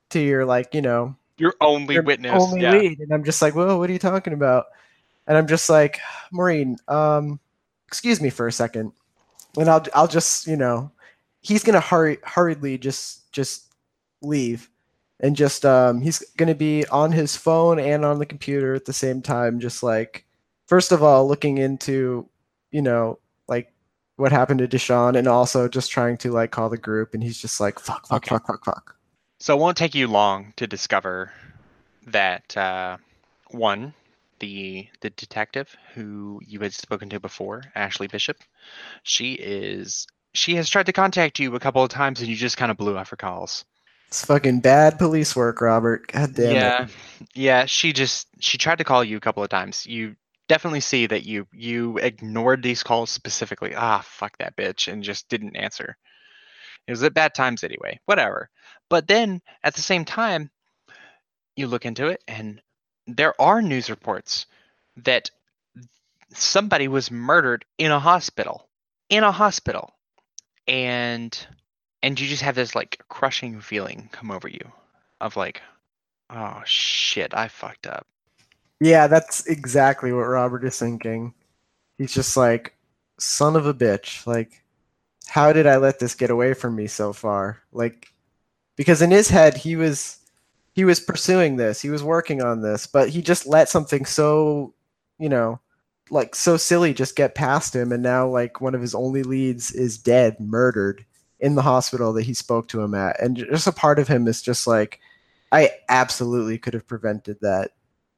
to 0.10 0.20
your 0.20 0.46
like 0.46 0.74
you 0.74 0.82
know 0.82 1.16
Your 1.38 1.54
only 1.62 1.96
your 1.96 2.04
witness. 2.04 2.34
only 2.34 2.62
yeah. 2.62 2.72
lead?" 2.72 3.00
And 3.00 3.12
I'm 3.14 3.24
just 3.24 3.42
like, 3.42 3.54
"Well, 3.56 3.78
what 3.80 3.90
are 3.90 3.94
you 3.94 4.00
talking 4.00 4.34
about?" 4.34 4.66
And 5.28 5.38
I'm 5.38 5.48
just 5.48 5.70
like, 5.70 6.00
"Maureen, 6.32 6.78
um, 6.88 7.40
excuse 7.88 8.20
me 8.22 8.30
for 8.32 8.48
a 8.48 8.52
second, 8.52 8.94
and 9.58 9.70
I'll 9.70 9.86
I'll 9.94 10.08
just 10.08 10.48
you 10.48 10.58
know, 10.58 10.92
he's 11.42 11.64
gonna 11.64 11.80
hurry 11.82 12.18
hurriedly 12.24 12.78
just 12.80 13.32
just 13.32 13.74
leave." 14.22 14.70
And 15.20 15.36
just 15.36 15.66
um, 15.66 16.02
he's 16.02 16.20
gonna 16.38 16.56
be 16.56 16.86
on 16.88 17.12
his 17.12 17.36
phone 17.38 17.80
and 17.80 18.04
on 18.06 18.20
the 18.20 18.26
computer 18.26 18.74
at 18.76 18.86
the 18.86 18.94
same 18.94 19.22
time, 19.22 19.60
just 19.60 19.82
like 19.84 20.26
first 20.68 20.92
of 20.92 21.02
all 21.04 21.28
looking 21.28 21.58
into 21.58 22.28
you 22.72 22.82
know 22.82 23.20
like 23.48 23.72
what 24.18 24.32
happened 24.32 24.60
to 24.60 24.68
Deshaun 24.68 25.18
and 25.18 25.28
also 25.28 25.68
just 25.68 25.92
trying 25.92 26.18
to 26.18 26.32
like 26.32 26.52
call 26.52 26.70
the 26.70 26.78
group 26.78 27.14
and 27.14 27.24
he's 27.24 27.38
just 27.40 27.60
like 27.60 27.80
fuck 27.80 28.08
fuck 28.08 28.24
Okay. 28.24 28.30
fuck 28.30 28.48
fuck 28.48 28.66
fuck 28.66 28.96
So 29.40 29.56
it 29.56 29.60
won't 29.60 29.78
take 29.78 29.96
you 29.96 30.08
long 30.08 30.54
to 30.58 30.68
discover 30.68 31.32
that 32.08 32.56
uh, 32.58 32.98
one, 33.52 33.94
the 34.40 34.88
the 35.02 35.10
detective 35.12 35.76
who 35.94 36.42
you 36.46 36.60
had 36.60 36.74
spoken 36.74 37.10
to 37.10 37.20
before, 37.20 37.64
Ashley 37.76 38.08
Bishop, 38.08 38.38
she 39.04 39.34
is 39.34 40.08
she 40.34 40.56
has 40.56 40.70
tried 40.70 40.88
to 40.88 40.94
contact 40.94 41.40
you 41.40 41.56
a 41.56 41.60
couple 41.60 41.84
of 41.84 41.90
times 41.90 42.20
and 42.20 42.30
you 42.30 42.36
just 42.36 42.58
kind 42.58 42.72
of 42.72 42.78
blew 42.78 42.98
off 42.98 43.10
her 43.10 43.16
calls. 43.16 43.66
It's 44.16 44.26
fucking 44.26 44.62
bad 44.62 44.98
police 44.98 45.36
work 45.36 45.60
Robert 45.60 46.08
god 46.08 46.34
damn 46.34 46.56
yeah, 46.56 46.84
it 46.84 46.90
yeah. 47.34 47.66
She 47.66 47.94
just 47.94 48.28
she 48.40 48.58
tried 48.58 48.78
to 48.80 48.84
call 48.84 49.04
you 49.04 49.18
a 49.18 49.22
couple 49.22 49.44
of 49.44 49.50
times. 49.50 49.86
You 49.86 50.16
definitely 50.48 50.82
see 50.82 51.08
that 51.08 51.26
you 51.26 51.48
you 51.54 51.98
ignored 51.98 52.64
these 52.64 52.84
calls 52.84 53.10
specifically. 53.10 53.74
Ah, 53.76 54.02
fuck 54.06 54.38
that 54.38 54.56
bitch, 54.56 54.92
and 54.92 55.04
just 55.04 55.30
didn't 55.30 55.56
answer. 55.56 55.98
It 56.88 56.92
was 56.92 57.04
at 57.04 57.14
bad 57.14 57.34
times 57.34 57.64
anyway. 57.64 58.00
Whatever. 58.06 58.50
But 58.90 59.08
then 59.08 59.42
at 59.64 59.76
the 59.76 59.82
same 59.82 60.06
time, 60.06 60.52
you 61.56 61.68
look 61.68 61.86
into 61.86 62.08
it, 62.08 62.24
and 62.28 62.62
there 63.08 63.40
are 63.42 63.62
news 63.62 63.90
reports 63.90 64.46
that 64.98 65.30
somebody 66.34 66.88
was 66.88 67.12
murdered 67.12 67.66
in 67.78 67.92
a 67.92 68.00
hospital. 68.00 68.68
In 69.10 69.24
a 69.24 69.32
hospital, 69.32 69.94
and 70.68 71.38
and 72.06 72.20
you 72.20 72.28
just 72.28 72.44
have 72.44 72.56
this 72.56 72.76
like 72.76 73.02
crushing 73.10 73.60
feeling 73.60 74.10
come 74.12 74.30
over 74.32 74.48
you 74.48 74.72
of 75.20 75.36
like 75.36 75.62
Oh 76.30 76.62
shit, 76.66 77.36
I 77.36 77.48
fucked 77.48 77.88
up. 77.88 78.06
yeah 78.80 79.08
that's 79.08 79.46
exactly 79.48 80.12
what 80.14 80.22
Robert 80.22 80.64
is 80.64 80.80
thinking. 80.80 81.34
He's 81.98 82.14
just 82.14 82.38
like 82.38 82.76
son 83.20 83.56
of 83.56 83.66
a 83.66 83.74
bitch 83.74 84.26
like 84.28 84.64
how 85.28 85.52
did 85.52 85.66
I 85.66 85.78
let 85.78 86.00
this 86.00 86.14
get 86.16 86.30
away 86.30 86.54
from 86.54 86.76
me 86.76 86.88
so 86.88 87.12
far? 87.12 87.62
Like 87.72 88.14
because 88.76 89.02
in 89.02 89.12
his 89.12 89.30
head 89.30 89.58
he 89.58 89.76
was 89.76 90.20
he 90.74 90.86
was 90.86 91.00
pursuing 91.00 91.56
this 91.56 91.82
he 91.82 91.90
was 91.90 92.04
working 92.04 92.42
on 92.44 92.62
this 92.62 92.86
but 92.86 93.10
he 93.10 93.22
just 93.22 93.48
let 93.48 93.70
something 93.70 94.06
so 94.06 94.74
you 95.18 95.30
know 95.30 95.60
like 96.12 96.36
so 96.36 96.58
silly 96.58 96.94
just 96.94 97.16
get 97.16 97.34
past 97.34 97.76
him 97.76 97.92
and 97.92 98.04
now 98.04 98.28
like 98.28 98.62
one 98.62 98.76
of 98.76 98.82
his 98.82 98.94
only 98.94 99.24
leads 99.24 99.72
is 99.72 99.98
dead 99.98 100.40
murdered 100.40 101.06
in 101.40 101.56
the 101.56 101.62
hospital 101.62 102.14
that 102.14 102.24
he 102.26 102.34
spoke 102.34 102.68
to 102.68 102.82
him 102.82 102.94
at 102.94 103.20
and 103.22 103.36
just 103.38 103.68
a 103.68 103.72
part 103.72 104.00
of 104.00 104.08
him 104.08 104.28
is 104.28 104.42
just 104.42 104.66
like 104.68 105.00
i 105.52 105.70
absolutely 105.90 106.58
could 106.58 106.74
have 106.74 106.88
prevented 106.88 107.38
that 107.42 107.72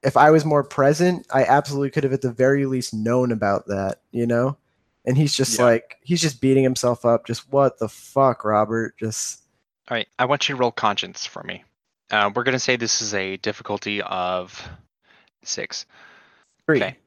if 0.03 0.15
i 0.15 0.29
was 0.29 0.45
more 0.45 0.63
present 0.63 1.25
i 1.31 1.43
absolutely 1.43 1.89
could 1.89 2.03
have 2.03 2.13
at 2.13 2.21
the 2.21 2.31
very 2.31 2.65
least 2.65 2.93
known 2.93 3.31
about 3.31 3.65
that 3.67 4.01
you 4.11 4.25
know 4.27 4.55
and 5.05 5.17
he's 5.17 5.35
just 5.35 5.57
Yeah. 5.57 5.65
like 5.65 5.97
he's 6.01 6.21
just 6.21 6.41
beating 6.41 6.63
himself 6.63 7.05
up 7.05 7.25
just 7.25 7.51
what 7.51 7.79
the 7.79 7.89
fuck 7.89 8.43
robert 8.45 8.97
just 8.97 9.41
All 9.89 9.95
right, 9.95 10.07
I 10.19 10.25
want 10.25 10.47
you 10.47 10.55
to 10.55 10.59
roll 10.61 10.71
conscience 10.71 11.25
for 11.25 11.43
me. 11.43 11.63
Uh, 12.11 12.29
we're 12.35 12.43
gonna 12.43 12.59
say 12.59 12.75
this 12.75 13.01
is 13.01 13.13
a 13.13 13.37
difficulty 13.37 14.01
of 14.01 14.67
six. 15.43 15.85
three 16.65 16.77
Okay. 16.77 16.97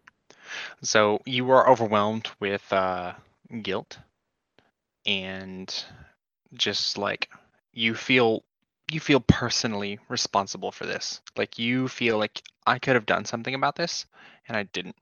So 0.82 1.20
you 1.26 1.50
are 1.50 1.68
overwhelmed 1.68 2.28
with 2.40 2.70
uh, 2.72 3.12
guilt, 3.62 3.98
and 5.06 5.84
just 6.54 6.98
like 6.98 7.30
you 7.72 7.94
feel, 7.94 8.44
you 8.90 9.00
feel 9.00 9.20
personally 9.20 9.98
responsible 10.08 10.72
for 10.72 10.86
this. 10.86 11.20
Like 11.36 11.58
you 11.58 11.88
feel 11.88 12.18
like 12.18 12.42
I 12.66 12.78
could 12.78 12.94
have 12.94 13.06
done 13.06 13.24
something 13.24 13.54
about 13.54 13.76
this, 13.76 14.06
and 14.48 14.56
I 14.56 14.64
didn't. 14.64 14.96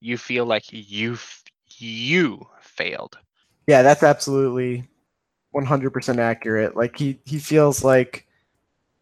You 0.00 0.18
feel 0.18 0.46
like 0.46 0.64
you 0.70 1.14
f- 1.14 1.44
you 1.78 2.46
failed. 2.60 3.18
Yeah, 3.66 3.82
that's 3.82 4.02
absolutely 4.02 4.88
100% 5.52 6.18
accurate. 6.18 6.76
Like 6.76 6.98
he 6.98 7.20
he 7.24 7.38
feels 7.38 7.84
like 7.84 8.26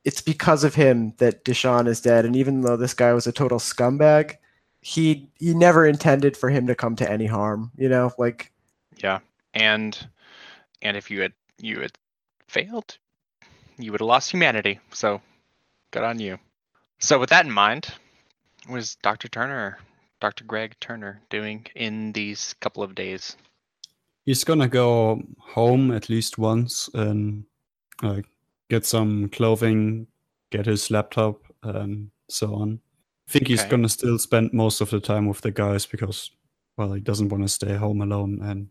it's 0.05 0.21
because 0.21 0.65
of 0.65 0.75
him 0.75 1.15
that 1.19 1.45
Deshaun 1.45 1.87
is 1.87 2.01
dead 2.01 2.25
and 2.25 2.35
even 2.37 2.63
though 2.63 2.77
this 2.77 2.95
guy 2.95 3.13
was 3.13 3.27
a 3.27 3.33
total 3.33 3.59
scumbag, 3.59 4.37
he 4.81 5.29
he 5.39 5.55
never 5.55 5.87
intended 5.87 6.37
for 6.37 6.51
him 6.51 6.67
to 6.67 6.75
come 6.75 6.97
to 6.97 7.11
any 7.11 7.27
harm, 7.27 7.71
you 7.77 7.89
know? 7.89 8.13
Like 8.19 8.53
Yeah, 9.03 9.21
and 9.55 10.09
and 10.83 10.97
if 10.97 11.11
you 11.11 11.23
had 11.23 11.33
you 11.59 11.81
had 11.81 11.93
failed, 12.49 12.99
you 13.79 13.93
would 13.93 14.01
have 14.01 14.09
lost 14.09 14.31
humanity. 14.31 14.79
So, 14.93 15.21
good 15.91 16.03
on 16.03 16.19
you. 16.19 16.39
So, 16.99 17.19
with 17.19 17.31
that 17.31 17.47
in 17.47 17.53
mind, 17.53 17.89
was 18.69 18.97
Dr. 18.97 19.29
Turner, 19.29 19.79
Dr. 20.21 20.45
Greg 20.45 20.75
Turner, 20.81 21.21
doing 21.31 21.67
in 21.75 22.13
these 22.13 22.55
couple 22.61 22.83
of 22.83 22.95
days? 22.95 23.37
He's 24.25 24.45
gonna 24.45 24.69
go 24.69 25.23
home 25.39 25.91
at 25.91 26.09
least 26.09 26.39
once 26.39 26.89
and 26.95 27.45
like 28.03 28.27
get 28.71 28.87
some 28.87 29.29
clothing, 29.31 30.07
get 30.51 30.67
his 30.67 30.91
laptop, 30.91 31.41
and 31.63 32.11
so 32.29 32.55
on. 32.55 32.81
I 33.29 33.33
think 33.33 33.49
he's 33.49 33.65
gonna 33.65 33.89
still 33.89 34.19
spend 34.19 34.53
most 34.53 34.81
of 34.81 34.91
the 34.91 35.01
time 35.01 35.27
with 35.27 35.41
the 35.41 35.51
guys 35.51 35.87
because, 35.87 36.31
well, 36.77 36.93
he 36.93 37.01
doesn't 37.01 37.31
want 37.31 37.43
to 37.43 37.49
stay 37.49 37.75
home 37.75 38.01
alone, 38.01 38.41
and 38.43 38.69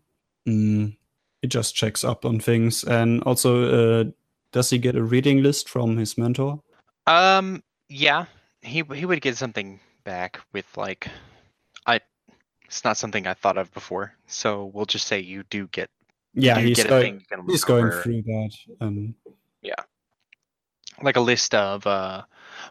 mm, 0.48 0.96
he 1.42 1.48
just 1.48 1.74
checks 1.74 2.04
up 2.04 2.24
on 2.24 2.40
things. 2.40 2.84
And 2.84 3.22
also, 3.24 4.00
uh, 4.00 4.04
does 4.52 4.70
he 4.70 4.78
get 4.78 4.96
a 4.96 5.02
reading 5.02 5.42
list 5.42 5.68
from 5.68 5.96
his 5.96 6.16
mentor? 6.16 6.60
Um, 7.06 7.62
yeah, 7.88 8.26
he 8.62 8.84
he 8.94 9.04
would 9.04 9.20
get 9.20 9.36
something 9.36 9.80
back 10.04 10.40
with 10.52 10.66
like, 10.76 11.08
I. 11.86 12.00
It's 12.64 12.84
not 12.84 12.96
something 12.96 13.26
I 13.26 13.34
thought 13.34 13.58
of 13.58 13.70
before, 13.74 14.14
so 14.26 14.70
we'll 14.72 14.86
just 14.86 15.06
say 15.06 15.20
you 15.20 15.42
do 15.50 15.66
get. 15.68 15.90
Yeah, 16.32 16.58
you 16.58 16.68
he's 16.68 16.76
get 16.78 16.86
a 16.86 16.88
going. 16.88 17.02
thing 17.02 17.14
you 17.14 17.36
can 17.36 17.48
He's 17.48 17.64
going 17.64 17.90
through 17.90 18.22
that. 18.22 18.50
Um, 18.80 19.14
yeah, 19.60 19.74
like 21.02 21.16
a 21.16 21.20
list 21.20 21.54
of 21.54 21.86
uh, 21.86 22.22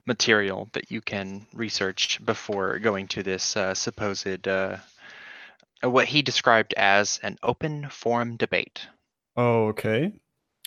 material 0.05 0.69
that 0.73 0.89
you 0.89 1.01
can 1.01 1.45
research 1.53 2.23
before 2.25 2.79
going 2.79 3.07
to 3.09 3.21
this 3.21 3.55
uh, 3.55 3.75
supposed 3.75 4.47
uh, 4.47 4.77
what 5.83 6.07
he 6.07 6.21
described 6.21 6.73
as 6.77 7.19
an 7.23 7.37
open 7.43 7.87
forum 7.89 8.37
debate. 8.37 8.87
Oh, 9.35 9.67
okay. 9.67 10.13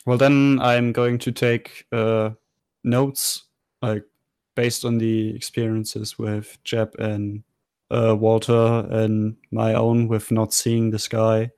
Well, 0.07 0.19
then 0.19 0.59
I'm 0.61 0.93
going 0.93 1.19
to 1.21 1.33
take 1.33 1.87
uh, 1.93 2.31
notes, 2.83 3.45
like 3.81 4.05
based 4.55 4.85
on 4.85 4.99
the 4.99 5.35
experiences 5.35 6.19
with 6.19 6.59
Jeb 6.65 6.95
and 6.99 7.43
uh, 7.91 8.17
Walter 8.19 8.87
and 8.91 9.37
my 9.51 9.75
own 9.75 10.09
with 10.09 10.31
not 10.31 10.53
seeing 10.53 10.91
the 10.91 10.99
sky, 10.99 11.51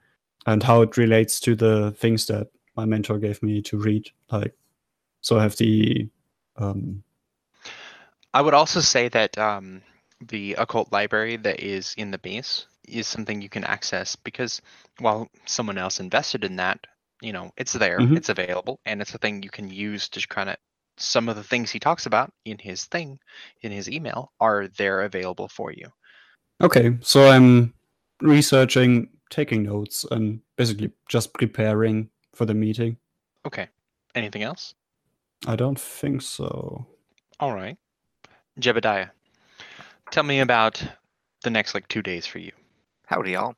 and 0.47 0.62
how 0.62 0.83
it 0.83 0.97
relates 0.97 1.40
to 1.40 1.57
the 1.57 1.92
things 1.92 2.27
that 2.27 2.49
my 2.77 2.85
mentor 2.85 3.19
gave 3.19 3.42
me 3.42 3.62
to 3.62 3.79
read. 3.79 4.11
Like, 4.31 4.55
so 5.21 5.38
I 5.38 5.42
have 5.42 5.57
the 5.57 6.09
um, 6.57 7.03
I 8.37 8.42
would 8.42 8.55
also 8.55 8.81
say 8.81 9.09
that 9.09 9.38
um, 9.38 9.83
the 10.21 10.55
occult 10.59 10.92
library 10.92 11.37
that 11.37 11.61
is 11.61 11.95
in 11.97 12.11
the 12.11 12.19
base 12.19 12.66
is 12.88 13.07
something 13.07 13.42
you 13.42 13.49
can 13.49 13.64
access 13.64 14.16
because 14.16 14.61
while 15.01 15.29
someone 15.46 15.79
else 15.79 16.01
invested 16.01 16.44
in 16.44 16.57
that, 16.57 16.87
you 17.20 17.33
know, 17.33 17.53
it's 17.57 17.72
there, 17.72 17.99
Mhm. 18.01 18.16
it's 18.16 18.29
available, 18.29 18.81
and 18.85 19.01
it's 19.01 19.14
a 19.14 19.18
thing 19.18 19.42
you 19.42 19.51
can 19.51 19.70
use 19.70 20.09
to 20.11 20.27
kind 20.29 20.51
of 20.51 20.57
some 20.99 21.29
of 21.29 21.37
the 21.37 21.44
things 21.44 21.70
he 21.70 21.79
talks 21.79 22.07
about 22.07 22.33
in 22.44 22.59
his 22.59 22.85
thing, 22.87 23.18
in 23.62 23.70
his 23.72 23.90
email, 23.90 24.33
are 24.40 24.68
there 24.68 25.03
available 25.03 25.49
for 25.49 25.72
you. 25.72 25.92
Okay, 26.62 26.96
so 27.03 27.29
I'm 27.29 27.75
researching, 28.20 29.11
taking 29.29 29.62
notes, 29.62 30.05
and 30.11 30.40
basically 30.57 30.92
just 31.09 31.35
preparing 31.35 32.11
for 32.35 32.46
the 32.46 32.55
meeting. 32.55 32.96
Okay. 33.46 33.68
Anything 34.14 34.42
else? 34.42 34.75
I 35.46 35.57
don't 35.57 35.79
think 35.79 36.22
so. 36.22 36.87
All 37.38 37.53
right. 37.53 37.77
Jebediah, 38.59 39.11
tell 40.11 40.22
me 40.22 40.40
about 40.40 40.83
the 41.42 41.51
next 41.51 41.75
like 41.75 41.87
two 41.88 42.01
days 42.01 42.27
for 42.27 42.38
you. 42.38 42.53
Howdy, 43.09 43.31
y'all. 43.31 43.55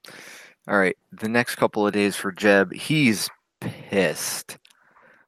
All 0.68 0.78
right, 0.78 0.94
the 1.10 1.28
next 1.28 1.54
couple 1.54 1.86
of 1.86 1.94
days 1.94 2.14
for 2.14 2.30
Jeb, 2.30 2.70
he's 2.70 3.30
pissed. 3.62 4.58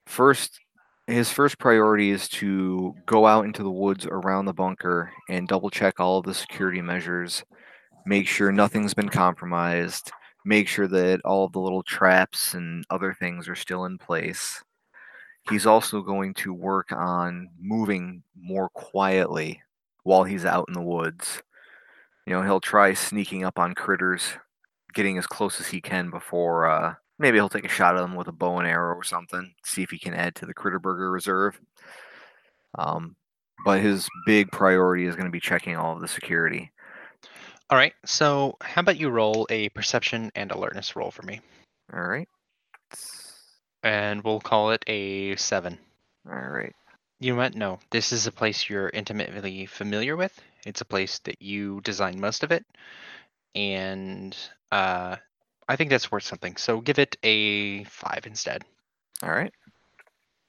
First, 0.05 0.61
his 1.07 1.33
first 1.33 1.59
priority 1.59 2.11
is 2.11 2.29
to 2.29 2.95
go 3.07 3.27
out 3.27 3.47
into 3.47 3.63
the 3.63 3.71
woods 3.71 4.05
around 4.05 4.45
the 4.45 4.53
bunker 4.53 5.11
and 5.31 5.49
double 5.49 5.71
check 5.71 5.99
all 5.99 6.19
of 6.19 6.27
the 6.27 6.35
security 6.35 6.83
measures, 6.83 7.43
make 8.05 8.29
sure 8.29 8.53
nothing's 8.53 8.93
been 8.93 9.09
compromised, 9.09 10.13
make 10.45 10.69
sure 10.69 10.87
that 10.87 11.23
all 11.25 11.47
of 11.47 11.53
the 11.53 11.61
little 11.61 11.83
traps 11.83 12.53
and 12.53 12.85
other 12.91 13.15
things 13.15 13.49
are 13.49 13.57
still 13.57 13.87
in 13.87 13.97
place. 13.97 14.63
He's 15.49 15.65
also 15.65 16.03
going 16.03 16.35
to 16.35 16.53
work 16.53 16.93
on 16.93 17.49
moving 17.59 18.23
more 18.39 18.69
quietly 18.69 19.63
while 20.03 20.25
he's 20.25 20.45
out 20.45 20.67
in 20.69 20.75
the 20.75 20.83
woods. 20.83 21.43
You 22.27 22.35
know, 22.35 22.43
he'll 22.43 22.61
try 22.61 22.95
sneaking 22.95 23.45
up 23.45 23.59
on 23.59 23.75
critters, 23.75 24.23
getting 24.95 25.19
as 25.19 25.27
close 25.27 25.61
as 25.61 25.69
he 25.69 25.81
can 25.81 26.11
before 26.11 26.69
uh, 26.69 26.95
maybe 27.21 27.37
he'll 27.37 27.49
take 27.49 27.65
a 27.67 27.69
shot 27.69 27.97
at 27.97 28.01
them 28.01 28.15
with 28.17 28.27
a 28.27 28.33
bow 28.33 28.59
and 28.59 28.67
arrow 28.67 28.97
or 28.97 29.05
something, 29.05 29.55
see 29.65 29.83
if 29.83 29.91
he 29.91 29.99
can 29.99 30.15
add 30.15 30.35
to 30.35 30.47
the 30.47 30.55
Critter 30.55 30.79
Burger 30.81 31.11
reserve. 31.11 31.61
Um, 32.77 33.15
but 33.65 33.81
his 33.81 34.09
big 34.27 34.51
priority 34.51 35.05
is 35.05 35.15
going 35.15 35.27
to 35.27 35.31
be 35.33 35.41
checking 35.41 35.77
all 35.77 35.95
of 35.95 36.01
the 36.01 36.09
security. 36.09 36.73
All 37.69 37.77
right. 37.77 37.93
So 38.05 38.57
how 38.63 38.81
about 38.81 38.99
you 38.99 39.11
roll 39.11 39.47
a 39.51 39.69
perception 39.69 40.33
and 40.35 40.51
alertness 40.51 40.97
roll 40.97 41.11
for 41.11 41.23
me, 41.23 41.41
All 41.93 42.03
right. 42.03 42.29
and 43.83 44.25
we'll 44.25 44.41
call 44.41 44.71
it 44.71 44.83
a 44.87 45.37
seven. 45.37 45.79
All 46.29 46.35
right. 46.35 46.75
You 47.21 47.33
know 47.33 47.39
what? 47.39 47.55
No, 47.55 47.79
this 47.91 48.13
is 48.13 48.27
a 48.27 48.33
place 48.33 48.69
you're 48.69 48.89
intimately 48.89 49.67
familiar 49.67 50.17
with. 50.17 50.41
It's 50.67 50.81
a 50.81 50.87
place 50.87 51.19
that 51.21 51.41
you 51.41 51.81
design 51.83 52.21
most 52.21 52.43
of 52.43 52.53
it, 52.53 52.65
and 53.55 54.37
uh, 54.71 55.17
I 55.69 55.77
think 55.77 55.91
that's 55.91 56.11
worth 56.11 56.25
something. 56.25 56.57
So 56.57 56.81
give 56.81 56.99
it 56.99 57.17
a 57.23 57.85
five 57.85 58.27
instead. 58.27 58.63
All 59.23 59.31
right. 59.31 59.53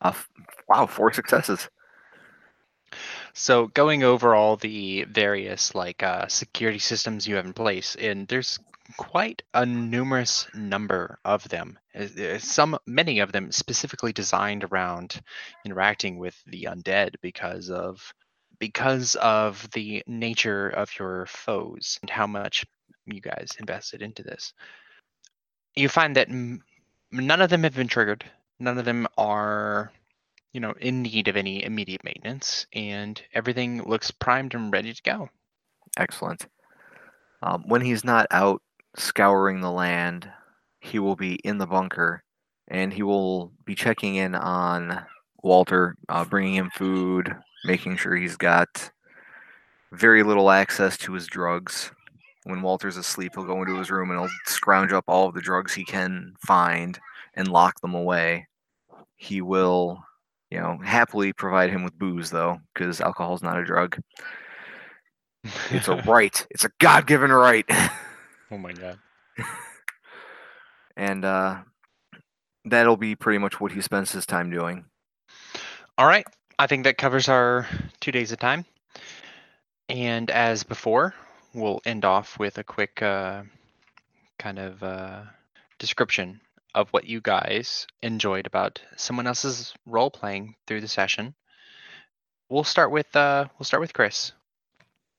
Uh, 0.02 0.10
f- 0.10 0.30
wow, 0.67 0.86
four 0.86 1.13
successes. 1.13 1.69
So 3.34 3.67
going 3.67 4.04
over 4.04 4.36
all 4.36 4.58
the 4.58 5.06
various 5.06 5.74
like 5.74 6.04
uh, 6.04 6.28
security 6.28 6.80
systems 6.80 7.28
you 7.28 7.36
have 7.36 7.45
in 7.45 7.54
place, 7.54 7.95
and 7.95 8.28
there's 8.28 8.60
quite 8.97 9.41
a 9.54 9.65
numerous 9.65 10.47
number 10.54 11.17
of 11.24 11.47
them. 11.50 11.80
Uh, 11.95 12.08
uh, 12.21 12.38
Some, 12.39 12.78
many 12.86 13.19
of 13.19 13.32
them 13.32 13.52
specifically 13.52 14.12
designed 14.12 14.65
around 14.65 15.21
interacting 15.65 16.17
with 16.17 16.41
the 16.45 16.63
undead 16.69 17.15
because 17.21 17.69
of 17.69 18.13
because 18.62 19.15
of 19.15 19.69
the 19.71 20.02
nature 20.08 20.69
of 20.69 20.89
your 20.97 21.26
foes 21.26 22.00
and 22.02 22.10
how 22.10 22.28
much 22.28 22.63
you 23.06 23.19
guys 23.19 23.50
invested 23.60 24.02
into 24.02 24.24
this. 24.24 24.54
You 25.76 25.89
find 25.89 26.15
that 26.15 26.30
m- 26.30 26.63
none 27.12 27.41
of 27.41 27.50
them 27.50 27.63
have 27.63 27.76
been 27.76 27.89
triggered. 27.89 28.24
None 28.60 28.78
of 28.78 28.86
them 28.86 29.08
are 29.17 29.91
you 30.54 30.60
know, 30.60 30.74
in 30.80 31.02
need 31.02 31.28
of 31.28 31.38
any 31.38 31.63
immediate 31.63 32.04
maintenance, 32.04 32.65
and 32.74 33.21
everything 33.34 33.84
looks 33.84 34.12
primed 34.12 34.54
and 34.54 34.71
ready 34.71 34.93
to 34.93 35.02
go. 35.04 35.30
Excellent. 35.97 36.45
Um, 37.41 37.63
when 37.67 37.82
he's 37.82 38.04
not 38.04 38.28
out 38.32 38.62
scouring 38.95 39.62
the 39.62 39.71
land, 39.71 40.30
he 40.82 41.00
will 41.00 41.15
be 41.15 41.36
in 41.36 41.58
the 41.58 41.67
bunker 41.67 42.24
and 42.67 42.93
he 42.93 43.04
will 43.04 43.52
be 43.65 43.76
checking 43.76 44.15
in 44.15 44.36
on 44.36 45.06
Walter, 45.41 45.95
uh, 46.10 46.26
bringing 46.26 46.56
him 46.56 46.69
food, 46.76 47.36
making 47.63 47.97
sure 47.97 48.15
he's 48.15 48.38
got 48.38 48.91
very 49.91 50.24
little 50.24 50.50
access 50.50 50.97
to 51.00 51.13
his 51.13 51.28
drugs. 51.28 51.91
When 52.43 52.62
Walter's 52.62 52.97
asleep, 52.97 53.34
he'll 53.36 53.45
go 53.45 53.62
into 53.62 53.78
his 53.78 53.91
room 53.91 54.10
and 54.10 54.19
he'll 54.19 54.30
scrounge 54.45 54.91
up 54.91 55.06
all 55.08 55.28
of 55.28 55.36
the 55.36 55.41
drugs 55.41 55.74
he 55.74 55.86
can 55.86 56.34
find 56.45 57.00
and 57.36 57.47
lock 57.47 57.80
them 57.82 57.93
away. 57.93 58.47
He 59.15 59.41
will, 59.41 60.04
you 60.50 60.60
know, 60.60 60.80
happily 60.84 61.34
provide 61.34 61.69
him 61.69 61.84
with 61.84 62.00
booze, 62.00 62.32
though, 62.32 62.60
because 62.74 63.00
alcohol's 63.00 63.43
not 63.43 63.60
a 63.60 63.63
drug. 63.63 64.00
It's 65.69 65.88
a 65.88 65.95
right. 66.08 66.45
It's 66.50 66.65
a 66.65 66.71
God 66.80 67.06
given 67.06 67.32
right. 67.32 67.65
oh 68.50 68.58
my 68.58 68.74
god. 68.74 68.97
and 70.97 71.24
uh, 71.24 71.60
that'll 72.65 72.97
be 72.97 73.15
pretty 73.15 73.38
much 73.38 73.60
what 73.60 73.71
he 73.71 73.82
spends 73.82 74.12
his 74.12 74.26
time 74.26 74.50
doing. 74.50 74.86
All 75.97 76.08
right. 76.08 76.26
I 76.62 76.67
think 76.67 76.84
that 76.84 77.00
covers 77.00 77.28
our 77.28 77.65
two 78.02 78.12
days 78.12 78.32
of 78.32 78.38
time. 78.38 78.65
And 79.89 80.30
as 80.30 80.62
before, 80.62 81.15
we'll 81.56 81.82
end 81.88 82.06
off 82.06 82.38
with 82.38 82.60
a 82.60 82.63
quick 82.63 83.02
uh, 83.02 83.41
kind 84.38 84.60
of 84.60 84.84
uh, 84.84 85.21
description 85.80 86.39
of 86.76 86.88
what 86.89 87.06
you 87.06 87.19
guys 87.19 87.88
enjoyed 88.04 88.45
about 88.45 88.80
someone 88.95 89.26
else's 89.26 89.74
role 89.88 90.12
playing 90.12 90.54
through 90.67 90.82
the 90.82 90.88
session. 90.88 91.34
We'll 92.47 92.63
start 92.63 92.91
with 92.91 93.15
uh, 93.15 93.47
we'll 93.58 93.65
start 93.65 93.82
with 93.82 93.93
Chris. 93.93 94.32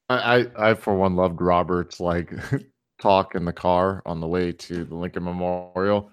I, 0.09 0.47
I, 0.57 0.71
I 0.71 0.75
for 0.75 0.95
one 0.95 1.17
loved 1.17 1.41
Robert's 1.41 1.99
like 1.99 2.33
talk 3.01 3.35
in 3.35 3.47
the 3.47 3.53
car 3.53 4.01
on 4.07 4.21
the 4.21 4.29
way 4.29 4.53
to 4.53 4.85
the 4.85 4.95
Lincoln 4.95 5.25
Memorial, 5.25 6.13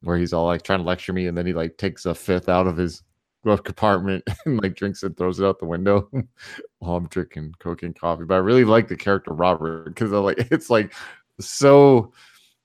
where 0.00 0.16
he's 0.16 0.32
all 0.32 0.46
like 0.46 0.62
trying 0.62 0.78
to 0.78 0.86
lecture 0.86 1.12
me, 1.12 1.26
and 1.26 1.36
then 1.36 1.44
he 1.44 1.52
like 1.52 1.76
takes 1.76 2.06
a 2.06 2.14
fifth 2.14 2.48
out 2.48 2.66
of 2.66 2.78
his 2.78 3.02
glove 3.42 3.64
compartment 3.64 4.24
and 4.44 4.62
like 4.62 4.74
drinks 4.74 5.02
and 5.02 5.16
throws 5.16 5.40
it 5.40 5.46
out 5.46 5.58
the 5.58 5.66
window 5.66 6.08
while 6.78 6.96
I'm 6.96 7.08
drinking 7.08 7.54
coke 7.58 7.82
and 7.82 7.98
coffee. 7.98 8.24
But 8.24 8.34
I 8.34 8.38
really 8.38 8.64
like 8.64 8.88
the 8.88 8.96
character 8.96 9.32
Robert 9.32 9.86
because 9.86 10.10
like 10.10 10.38
it's 10.50 10.70
like 10.70 10.92
so 11.40 12.12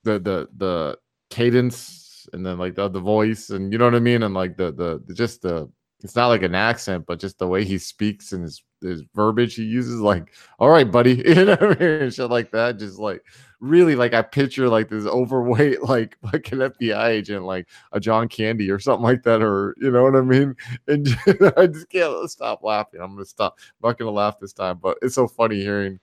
the 0.04 0.18
the 0.18 0.48
the 0.56 0.98
cadence 1.30 2.28
and 2.32 2.44
then 2.44 2.58
like 2.58 2.74
the 2.74 2.88
the 2.88 3.00
voice 3.00 3.50
and 3.50 3.72
you 3.72 3.78
know 3.78 3.84
what 3.84 3.94
I 3.94 4.00
mean 4.00 4.22
and 4.22 4.34
like 4.34 4.56
the 4.56 4.72
the, 4.72 5.14
just 5.14 5.42
the 5.42 5.70
it's 6.02 6.14
not 6.14 6.28
like 6.28 6.42
an 6.42 6.54
accent, 6.54 7.06
but 7.06 7.18
just 7.18 7.38
the 7.38 7.48
way 7.48 7.64
he 7.64 7.78
speaks 7.78 8.32
and 8.32 8.42
his 8.42 8.62
his 8.82 9.02
verbiage 9.14 9.54
he 9.54 9.64
uses, 9.64 10.00
like, 10.00 10.32
all 10.58 10.68
right, 10.68 10.90
buddy, 10.90 11.14
you 11.26 11.34
know 11.34 11.56
what 11.56 11.62
I 11.62 11.84
mean? 11.84 12.02
And 12.02 12.14
shit 12.14 12.30
like 12.30 12.50
that. 12.52 12.78
Just 12.78 12.98
like 12.98 13.22
really 13.60 13.94
like 13.96 14.14
I 14.14 14.22
picture 14.22 14.68
like 14.68 14.88
this 14.88 15.06
overweight, 15.06 15.82
like 15.88 16.16
fucking 16.22 16.58
FBI 16.58 17.08
agent, 17.08 17.44
like 17.44 17.68
a 17.92 18.00
John 18.00 18.28
Candy 18.28 18.70
or 18.70 18.78
something 18.78 19.04
like 19.04 19.22
that, 19.24 19.42
or 19.42 19.74
you 19.78 19.90
know 19.90 20.02
what 20.02 20.16
I 20.16 20.20
mean? 20.22 20.56
And 20.88 21.08
I 21.56 21.66
just 21.66 21.88
can't 21.88 22.30
stop 22.30 22.62
laughing. 22.62 23.00
I'm 23.00 23.14
gonna 23.14 23.24
stop. 23.24 23.58
I'm 23.82 23.90
not 23.90 23.98
gonna 23.98 24.10
laugh 24.10 24.38
this 24.40 24.52
time, 24.52 24.78
but 24.82 24.98
it's 25.02 25.14
so 25.14 25.26
funny 25.26 25.56
hearing 25.60 25.98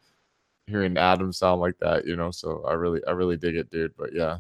hearing 0.67 0.97
Adam 0.97 1.31
sound 1.33 1.61
like 1.61 1.77
that, 1.79 2.05
you 2.05 2.15
know. 2.15 2.31
So 2.31 2.63
I 2.67 2.73
really 2.73 3.01
I 3.07 3.11
really 3.11 3.37
dig 3.37 3.55
it, 3.55 3.69
dude. 3.69 3.95
But 3.97 4.13
yeah. 4.13 4.39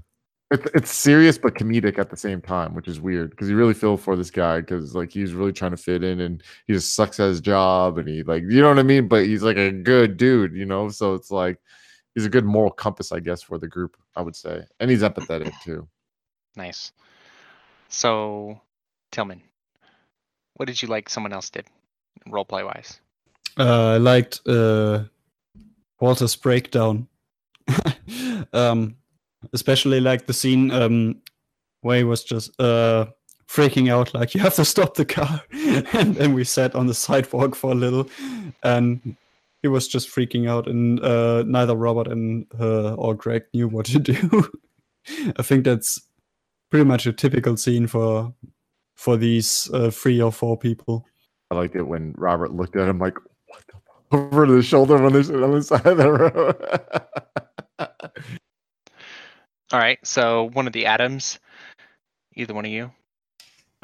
It's, 0.51 0.65
it's 0.75 0.91
serious 0.91 1.39
but 1.39 1.55
comedic 1.55 1.97
at 1.97 2.11
the 2.11 2.17
same 2.17 2.39
time, 2.39 2.75
which 2.75 2.87
is 2.87 3.01
weird 3.01 3.31
because 3.31 3.49
you 3.49 3.55
really 3.55 3.73
feel 3.73 3.97
for 3.97 4.15
this 4.15 4.29
guy 4.29 4.59
because 4.61 4.93
like 4.93 5.11
he's 5.11 5.33
really 5.33 5.53
trying 5.53 5.71
to 5.71 5.77
fit 5.77 6.03
in 6.03 6.19
and 6.19 6.43
he 6.67 6.73
just 6.73 6.93
sucks 6.93 7.19
at 7.19 7.29
his 7.29 7.41
job 7.41 7.97
and 7.97 8.07
he 8.07 8.21
like 8.21 8.43
you 8.47 8.61
know 8.61 8.69
what 8.69 8.77
I 8.79 8.83
mean. 8.83 9.07
But 9.07 9.25
he's 9.25 9.41
like 9.41 9.57
a 9.57 9.71
good 9.71 10.17
dude, 10.17 10.53
you 10.53 10.65
know. 10.65 10.89
So 10.89 11.15
it's 11.15 11.31
like 11.31 11.59
he's 12.15 12.25
a 12.25 12.29
good 12.29 12.45
moral 12.45 12.71
compass, 12.71 13.11
I 13.11 13.19
guess, 13.19 13.41
for 13.41 13.57
the 13.57 13.67
group. 13.67 13.97
I 14.15 14.21
would 14.21 14.35
say, 14.35 14.65
and 14.79 14.89
he's 14.89 15.01
empathetic 15.01 15.53
too. 15.63 15.87
Nice. 16.55 16.91
So, 17.89 18.61
Tillman, 19.11 19.41
what 20.53 20.67
did 20.67 20.79
you 20.79 20.87
like 20.87 21.09
someone 21.09 21.33
else 21.33 21.49
did, 21.49 21.65
role 22.27 22.45
play 22.45 22.63
wise? 22.63 22.99
Uh, 23.57 23.93
I 23.93 23.97
liked 23.97 24.47
uh, 24.47 25.05
Walter's 25.99 26.35
breakdown. 26.35 27.07
um, 28.53 28.95
especially 29.51 29.99
like 29.99 30.25
the 30.25 30.33
scene 30.33 30.71
um, 30.71 31.21
where 31.81 31.97
he 31.97 32.03
was 32.03 32.23
just 32.23 32.59
uh, 32.59 33.05
freaking 33.47 33.91
out, 33.91 34.13
like, 34.13 34.33
you 34.35 34.41
have 34.41 34.55
to 34.55 34.65
stop 34.65 34.95
the 34.95 35.05
car. 35.05 35.41
and 35.51 36.15
then 36.15 36.33
we 36.33 36.43
sat 36.43 36.75
on 36.75 36.87
the 36.87 36.93
sidewalk 36.93 37.55
for 37.55 37.71
a 37.71 37.75
little 37.75 38.07
and 38.63 39.15
he 39.63 39.69
was 39.69 39.87
just 39.87 40.09
freaking 40.09 40.47
out, 40.47 40.67
and 40.67 40.99
uh, 40.99 41.43
neither 41.47 41.75
Robert 41.75 42.07
and 42.07 42.45
uh, 42.59 42.93
or 42.95 43.15
Greg 43.15 43.45
knew 43.53 43.69
what 43.69 43.85
to 43.87 43.97
do. 43.97 44.51
I 45.37 45.41
think 45.41 45.63
that's 45.63 46.01
pretty 46.69 46.85
much 46.85 47.07
a 47.07 47.13
typical 47.13 47.55
scene 47.55 47.87
for 47.87 48.33
for 48.95 49.15
these 49.15 49.71
uh, 49.73 49.89
three 49.89 50.21
or 50.21 50.33
four 50.33 50.57
people. 50.57 51.07
I 51.49 51.55
liked 51.55 51.75
it 51.75 51.83
when 51.83 52.13
Robert 52.17 52.53
looked 52.53 52.75
at 52.75 52.89
him 52.89 52.99
like, 52.99 53.15
what 53.47 53.63
the 53.67 53.73
fuck? 53.73 54.03
over 54.33 54.45
the 54.45 54.61
shoulder 54.61 55.01
when 55.01 55.13
they're 55.13 55.43
on 55.43 55.51
the 55.51 55.63
side 55.63 55.85
of 55.85 55.97
the 55.97 56.11
road. 56.11 56.55
All 59.71 59.79
right. 59.79 59.97
So 60.03 60.49
one 60.53 60.67
of 60.67 60.73
the 60.73 60.85
Adams, 60.85 61.39
either 62.35 62.53
one 62.53 62.65
of 62.65 62.71
you. 62.71 62.91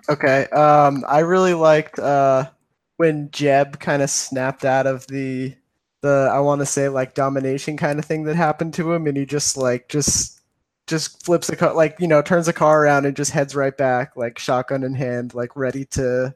Okay. 0.09 0.45
Um, 0.47 1.05
I 1.07 1.19
really 1.19 1.53
liked 1.53 1.99
uh 1.99 2.49
when 2.97 3.31
Jeb 3.31 3.79
kind 3.79 4.01
of 4.01 4.09
snapped 4.09 4.65
out 4.65 4.85
of 4.85 5.07
the 5.07 5.55
the 6.01 6.29
I 6.31 6.39
want 6.39 6.59
to 6.59 6.65
say 6.65 6.89
like 6.89 7.13
domination 7.13 7.77
kind 7.77 7.99
of 7.99 8.05
thing 8.05 8.23
that 8.23 8.35
happened 8.35 8.73
to 8.75 8.91
him, 8.93 9.07
and 9.07 9.17
he 9.17 9.25
just 9.25 9.57
like 9.57 9.89
just 9.89 10.41
just 10.87 11.23
flips 11.23 11.47
the 11.47 11.55
car 11.55 11.73
like 11.73 11.95
you 11.99 12.07
know 12.07 12.21
turns 12.21 12.47
the 12.47 12.53
car 12.53 12.83
around 12.83 13.05
and 13.05 13.15
just 13.15 13.31
heads 13.31 13.55
right 13.55 13.77
back 13.77 14.15
like 14.17 14.39
shotgun 14.39 14.83
in 14.83 14.95
hand 14.95 15.35
like 15.35 15.55
ready 15.55 15.85
to 15.85 16.33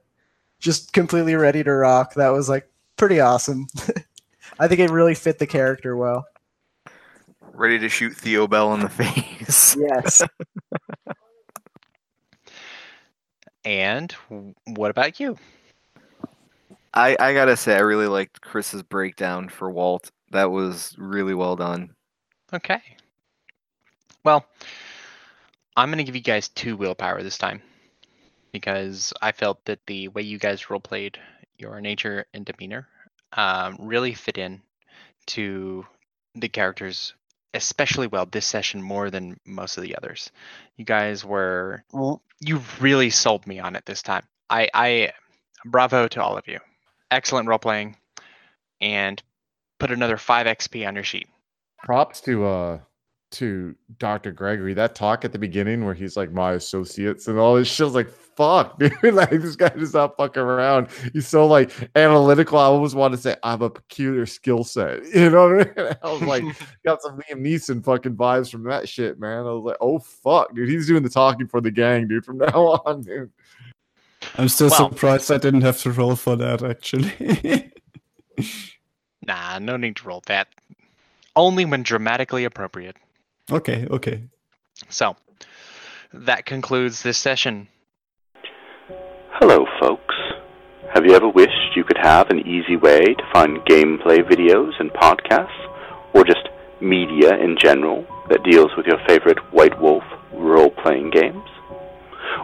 just 0.60 0.94
completely 0.94 1.34
ready 1.34 1.64
to 1.64 1.74
rock 1.74 2.14
that 2.14 2.30
was 2.30 2.48
like 2.50 2.70
pretty 2.96 3.20
awesome 3.20 3.66
i 4.60 4.68
think 4.68 4.80
it 4.80 4.92
really 4.92 5.16
fit 5.16 5.40
the 5.40 5.48
character 5.48 5.98
well 5.98 6.26
Ready 7.56 7.78
to 7.80 7.90
shoot 7.90 8.16
Theo 8.16 8.48
Bell 8.48 8.74
in 8.74 8.80
the 8.80 8.90
face. 8.90 9.76
yes 9.76 10.22
And 13.66 14.12
what 14.66 14.92
about 14.92 15.20
you? 15.20 15.38
I, 16.94 17.16
I 17.20 17.34
gotta 17.34 17.58
say, 17.58 17.76
I 17.76 17.80
really 17.80 18.08
liked 18.08 18.42
Chris's 18.42 18.84
breakdown 18.84 19.50
for 19.50 19.70
Walt. 19.72 20.12
That 20.32 20.52
was 20.52 20.96
really 20.98 21.34
well 21.34 21.56
done. 21.56 21.96
Okay. 22.54 22.82
Well, 24.24 24.46
I'm 25.76 25.90
going 25.90 25.98
to 25.98 26.04
give 26.04 26.16
you 26.16 26.22
guys 26.22 26.50
two 26.50 26.78
willpower 26.78 27.24
this 27.24 27.38
time 27.38 27.62
because 28.52 29.12
I 29.22 29.32
felt 29.32 29.66
that 29.66 29.80
the 29.88 30.08
way 30.10 30.22
you 30.22 30.38
guys 30.38 30.70
role 30.70 30.80
played 30.80 31.20
your 31.58 31.82
nature 31.82 32.26
and 32.34 32.46
demeanor 32.46 32.88
um, 33.36 33.78
really 33.80 34.14
fit 34.14 34.38
in 34.38 34.62
to 35.28 35.86
the 36.36 36.50
characters 36.50 37.14
especially 37.54 38.08
well 38.08 38.26
this 38.26 38.46
session 38.46 38.82
more 38.82 39.12
than 39.12 39.40
most 39.46 39.78
of 39.78 39.84
the 39.84 39.96
others. 39.96 40.32
You 40.78 40.86
guys 40.86 41.24
were 41.24 41.84
you 42.40 42.62
really 42.80 43.10
sold 43.10 43.46
me 43.46 43.60
on 43.60 43.76
it 43.76 43.86
this 43.86 44.02
time. 44.02 44.24
I 44.50 44.70
I 44.74 45.12
bravo 45.66 46.08
to 46.08 46.24
all 46.24 46.38
of 46.38 46.48
you. 46.48 46.60
Excellent 47.14 47.48
role 47.48 47.60
playing 47.60 47.96
and 48.82 49.22
put 49.80 49.92
another 49.92 50.18
5 50.18 50.48
XP 50.48 50.88
on 50.88 50.96
your 50.96 51.04
sheet. 51.04 51.28
Props 51.84 52.20
to 52.22 52.46
uh 52.46 52.80
to 53.34 53.76
Dr. 53.98 54.32
Gregory. 54.32 54.74
That 54.74 54.96
talk 54.96 55.26
at 55.26 55.32
the 55.32 55.40
beginning 55.40 55.86
where 55.86 55.94
he's 55.94 56.16
like 56.16 56.32
my 56.32 56.54
associates 56.54 57.28
and 57.28 57.38
all 57.38 57.56
this 57.56 57.68
shit 57.68 57.86
was 57.86 57.96
like 57.96 58.10
fuck, 58.10 58.80
dude. 59.04 59.14
like 59.14 59.30
this 59.30 59.56
guy 59.56 59.70
does 59.70 59.94
not 59.94 60.18
fuck 60.18 60.38
around. 60.38 60.88
He's 61.14 61.28
so 61.28 61.46
like 61.46 61.72
analytical. 61.96 62.58
I 62.58 62.66
always 62.66 62.96
want 62.96 63.14
to 63.14 63.18
say 63.20 63.36
I 63.44 63.52
have 63.52 63.62
a 63.62 63.70
peculiar 63.70 64.26
skill 64.26 64.64
set. 64.64 65.02
You 65.14 65.30
know 65.30 65.50
what 65.50 65.78
I 65.78 65.84
mean? 65.84 65.96
I 66.02 66.12
was 66.12 66.22
like, 66.24 66.44
got 66.86 67.02
some 67.02 67.20
Liam 67.20 67.42
Neeson 67.42 67.84
fucking 67.84 68.16
vibes 68.16 68.52
from 68.52 68.64
that 68.64 68.90
shit, 68.90 69.20
man. 69.20 69.46
I 69.46 69.52
was 69.52 69.64
like, 69.64 69.78
oh 69.80 70.00
fuck, 70.00 70.54
dude. 70.56 70.70
He's 70.70 70.88
doing 70.88 71.04
the 71.04 71.10
talking 71.10 71.48
for 71.48 71.62
the 71.62 71.72
gang, 71.72 72.08
dude. 72.08 72.26
From 72.26 72.40
now 72.40 72.82
on, 72.86 73.02
dude. 73.02 73.32
I'm 74.38 74.50
still 74.50 74.70
Well- 74.70 74.90
surprised 74.92 75.32
I 75.32 75.38
didn't 75.38 75.62
have 75.62 75.80
to 75.82 75.92
roll 75.92 76.16
for 76.16 76.36
that 76.38 76.64
actually. 76.64 77.72
Nah, 79.26 79.60
no 79.60 79.78
need 79.78 79.96
to 79.98 80.08
roll 80.08 80.22
that. 80.26 80.48
Only 81.36 81.64
when 81.66 81.84
dramatically 81.84 82.44
appropriate. 82.44 82.98
okay, 83.52 83.88
okay. 83.90 84.24
So, 84.90 85.16
that 86.12 86.46
concludes 86.46 87.04
this 87.04 87.18
session. 87.18 87.68
Hello, 89.40 89.66
folks. 89.80 90.16
Have 90.94 91.06
you 91.06 91.14
ever 91.16 91.30
wished 91.30 91.76
you 91.76 91.84
could 91.86 91.98
have 92.02 92.30
an 92.30 92.40
easy 92.40 92.76
way 92.76 93.00
to 93.00 93.24
find 93.34 93.60
gameplay 93.60 94.20
videos 94.30 94.72
and 94.80 94.92
podcasts, 94.92 95.68
or 96.14 96.24
just 96.26 96.50
media 96.82 97.34
in 97.36 97.56
general 97.58 98.06
that 98.30 98.44
deals 98.44 98.72
with 98.76 98.86
your 98.86 99.00
favorite 99.08 99.40
White 99.54 99.80
Wolf 99.82 100.04
role 100.34 100.70
playing 100.84 101.12
games? 101.12 101.48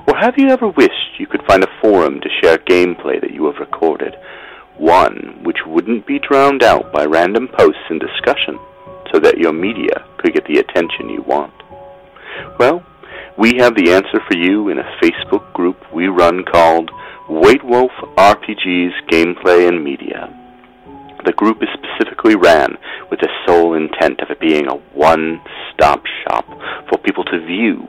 Or 0.07 0.15
have 0.17 0.35
you 0.37 0.49
ever 0.49 0.67
wished 0.67 1.19
you 1.19 1.27
could 1.27 1.43
find 1.47 1.63
a 1.63 1.81
forum 1.81 2.19
to 2.21 2.29
share 2.41 2.57
gameplay 2.57 3.19
that 3.21 3.33
you 3.33 3.45
have 3.45 3.59
recorded, 3.59 4.15
one 4.77 5.41
which 5.43 5.65
wouldn't 5.65 6.05
be 6.05 6.19
drowned 6.19 6.63
out 6.63 6.91
by 6.91 7.05
random 7.05 7.47
posts 7.47 7.81
and 7.89 7.99
discussion, 7.99 8.59
so 9.11 9.19
that 9.19 9.37
your 9.37 9.53
media 9.53 10.05
could 10.17 10.33
get 10.33 10.45
the 10.45 10.59
attention 10.59 11.09
you 11.09 11.21
want? 11.23 11.53
Well, 12.57 12.85
we 13.37 13.55
have 13.57 13.75
the 13.75 13.91
answer 13.91 14.19
for 14.27 14.37
you 14.37 14.69
in 14.69 14.79
a 14.79 14.97
Facebook 15.01 15.53
group 15.53 15.77
we 15.93 16.07
run 16.07 16.43
called 16.43 16.91
White 17.27 17.63
Wolf 17.63 17.91
RPGs 18.17 18.91
Gameplay 19.07 19.67
and 19.67 19.83
Media. 19.83 20.35
The 21.25 21.33
group 21.33 21.61
is 21.61 21.69
specifically 21.73 22.35
ran 22.35 22.77
with 23.11 23.19
the 23.19 23.29
sole 23.45 23.73
intent 23.75 24.21
of 24.21 24.29
it 24.29 24.39
being 24.39 24.67
a 24.67 24.75
one 24.93 25.41
stop 25.73 26.03
shop 26.23 26.45
for 26.89 26.97
people 26.97 27.23
to 27.25 27.45
view 27.45 27.87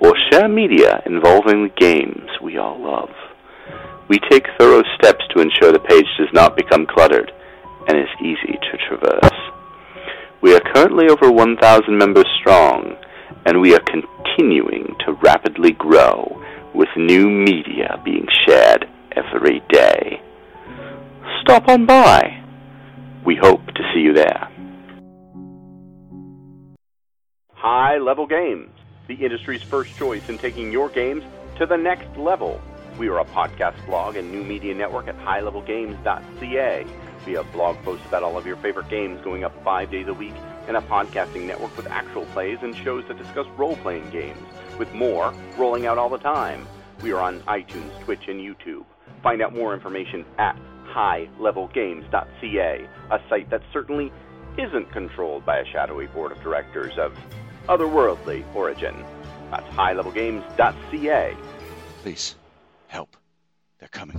or 0.00 0.14
share 0.30 0.48
media 0.48 1.02
involving 1.06 1.64
the 1.64 1.74
games 1.76 2.28
we 2.42 2.58
all 2.58 2.80
love. 2.80 3.10
We 4.08 4.18
take 4.30 4.46
thorough 4.58 4.82
steps 4.96 5.24
to 5.34 5.40
ensure 5.40 5.72
the 5.72 5.80
page 5.80 6.06
does 6.18 6.32
not 6.32 6.56
become 6.56 6.86
cluttered 6.86 7.30
and 7.88 7.98
is 7.98 8.08
easy 8.20 8.58
to 8.58 8.78
traverse. 8.88 9.38
We 10.40 10.54
are 10.54 10.60
currently 10.74 11.08
over 11.08 11.30
1,000 11.30 11.98
members 11.98 12.26
strong, 12.40 12.96
and 13.44 13.60
we 13.60 13.74
are 13.74 13.80
continuing 13.80 14.94
to 15.04 15.12
rapidly 15.22 15.72
grow 15.72 16.40
with 16.74 16.88
new 16.96 17.28
media 17.28 18.00
being 18.04 18.26
shared 18.46 18.86
every 19.16 19.60
day. 19.68 20.20
Stop 21.42 21.68
on 21.68 21.86
by. 21.86 22.42
We 23.26 23.36
hope 23.40 23.66
to 23.66 23.82
see 23.92 24.00
you 24.00 24.14
there. 24.14 24.48
High 27.54 27.98
Level 27.98 28.26
Games, 28.26 28.70
the 29.08 29.14
industry's 29.14 29.62
first 29.62 29.96
choice 29.96 30.22
in 30.28 30.38
taking 30.38 30.70
your 30.70 30.88
games 30.90 31.24
to 31.58 31.66
the 31.66 31.76
next 31.76 32.16
level. 32.16 32.60
We 32.98 33.08
are 33.08 33.18
a 33.18 33.24
podcast 33.24 33.84
blog 33.86 34.16
and 34.16 34.30
new 34.30 34.44
media 34.44 34.74
network 34.74 35.08
at 35.08 35.16
highlevelgames.ca. 35.18 36.86
We 37.26 37.32
have 37.32 37.50
blog 37.52 37.76
posts 37.84 38.06
about 38.06 38.22
all 38.22 38.36
of 38.36 38.46
your 38.46 38.56
favorite 38.58 38.88
games 38.88 39.20
going 39.22 39.44
up 39.44 39.64
five 39.64 39.90
days 39.90 40.08
a 40.08 40.14
week, 40.14 40.34
and 40.66 40.76
a 40.76 40.82
podcasting 40.82 41.46
network 41.46 41.74
with 41.76 41.86
actual 41.86 42.26
plays 42.26 42.58
and 42.60 42.76
shows 42.76 43.04
that 43.08 43.16
discuss 43.16 43.46
role 43.56 43.76
playing 43.76 44.10
games, 44.10 44.38
with 44.78 44.92
more 44.92 45.32
rolling 45.56 45.86
out 45.86 45.96
all 45.96 46.10
the 46.10 46.18
time. 46.18 46.68
We 47.02 47.12
are 47.12 47.20
on 47.20 47.40
iTunes, 47.42 47.98
Twitch, 48.04 48.28
and 48.28 48.40
YouTube. 48.40 48.84
Find 49.22 49.40
out 49.40 49.54
more 49.54 49.72
information 49.74 50.26
at 50.36 50.58
highlevelgames.ca, 50.94 52.88
a 53.10 53.20
site 53.28 53.50
that 53.50 53.62
certainly 53.72 54.12
isn't 54.58 54.92
controlled 54.92 55.46
by 55.46 55.58
a 55.58 55.64
shadowy 55.64 56.08
board 56.08 56.32
of 56.32 56.42
directors 56.42 56.98
of 56.98 57.16
otherworldly 57.68 58.44
origin. 58.54 59.04
That's 59.50 59.68
highlevelgames.ca. 59.74 61.36
Please, 62.02 62.34
help. 62.88 63.16
They're 63.78 63.88
coming. 63.88 64.18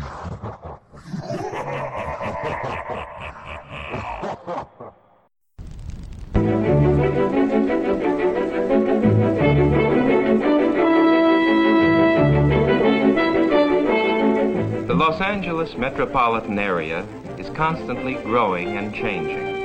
The 14.88 14.96
Los 14.96 15.22
Angeles 15.22 15.76
metropolitan 15.76 16.58
area 16.58 17.06
is 17.38 17.50
constantly 17.50 18.16
growing 18.16 18.78
and 18.78 18.94
changing. 18.94 19.59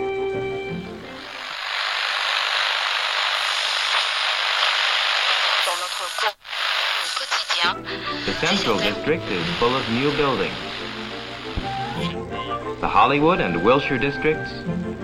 Central 8.40 8.78
District 8.78 9.22
is 9.30 9.58
full 9.58 9.76
of 9.76 9.88
new 9.90 10.10
buildings. 10.16 10.58
The 12.80 12.88
Hollywood 12.88 13.40
and 13.40 13.64
Wilshire 13.64 13.98
districts, 13.98 14.52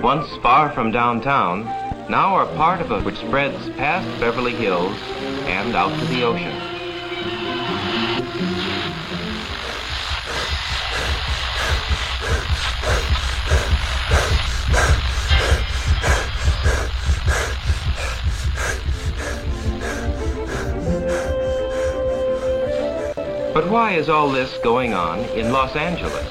once 0.02 0.28
far 0.42 0.72
from 0.72 0.90
downtown, 0.90 1.64
now 2.10 2.34
are 2.34 2.46
part 2.56 2.80
of 2.80 2.90
a 2.90 3.00
which 3.02 3.16
spreads 3.16 3.70
past 3.76 4.08
Beverly 4.20 4.54
Hills 4.54 4.98
and 5.46 5.76
out 5.76 5.98
to 5.98 6.04
the 6.06 6.24
ocean. 6.24 6.69
Why 23.90 23.96
is 23.96 24.08
all 24.08 24.30
this 24.30 24.56
going 24.58 24.94
on 24.94 25.18
in 25.36 25.50
Los 25.50 25.74
Angeles? 25.74 26.28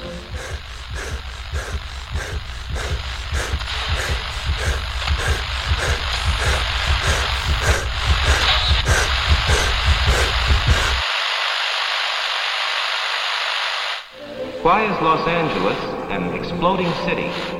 Why 14.62 14.84
is 14.84 15.02
Los 15.02 15.28
Angeles 15.28 15.76
an 16.10 16.32
exploding 16.32 16.90
city? 17.04 17.59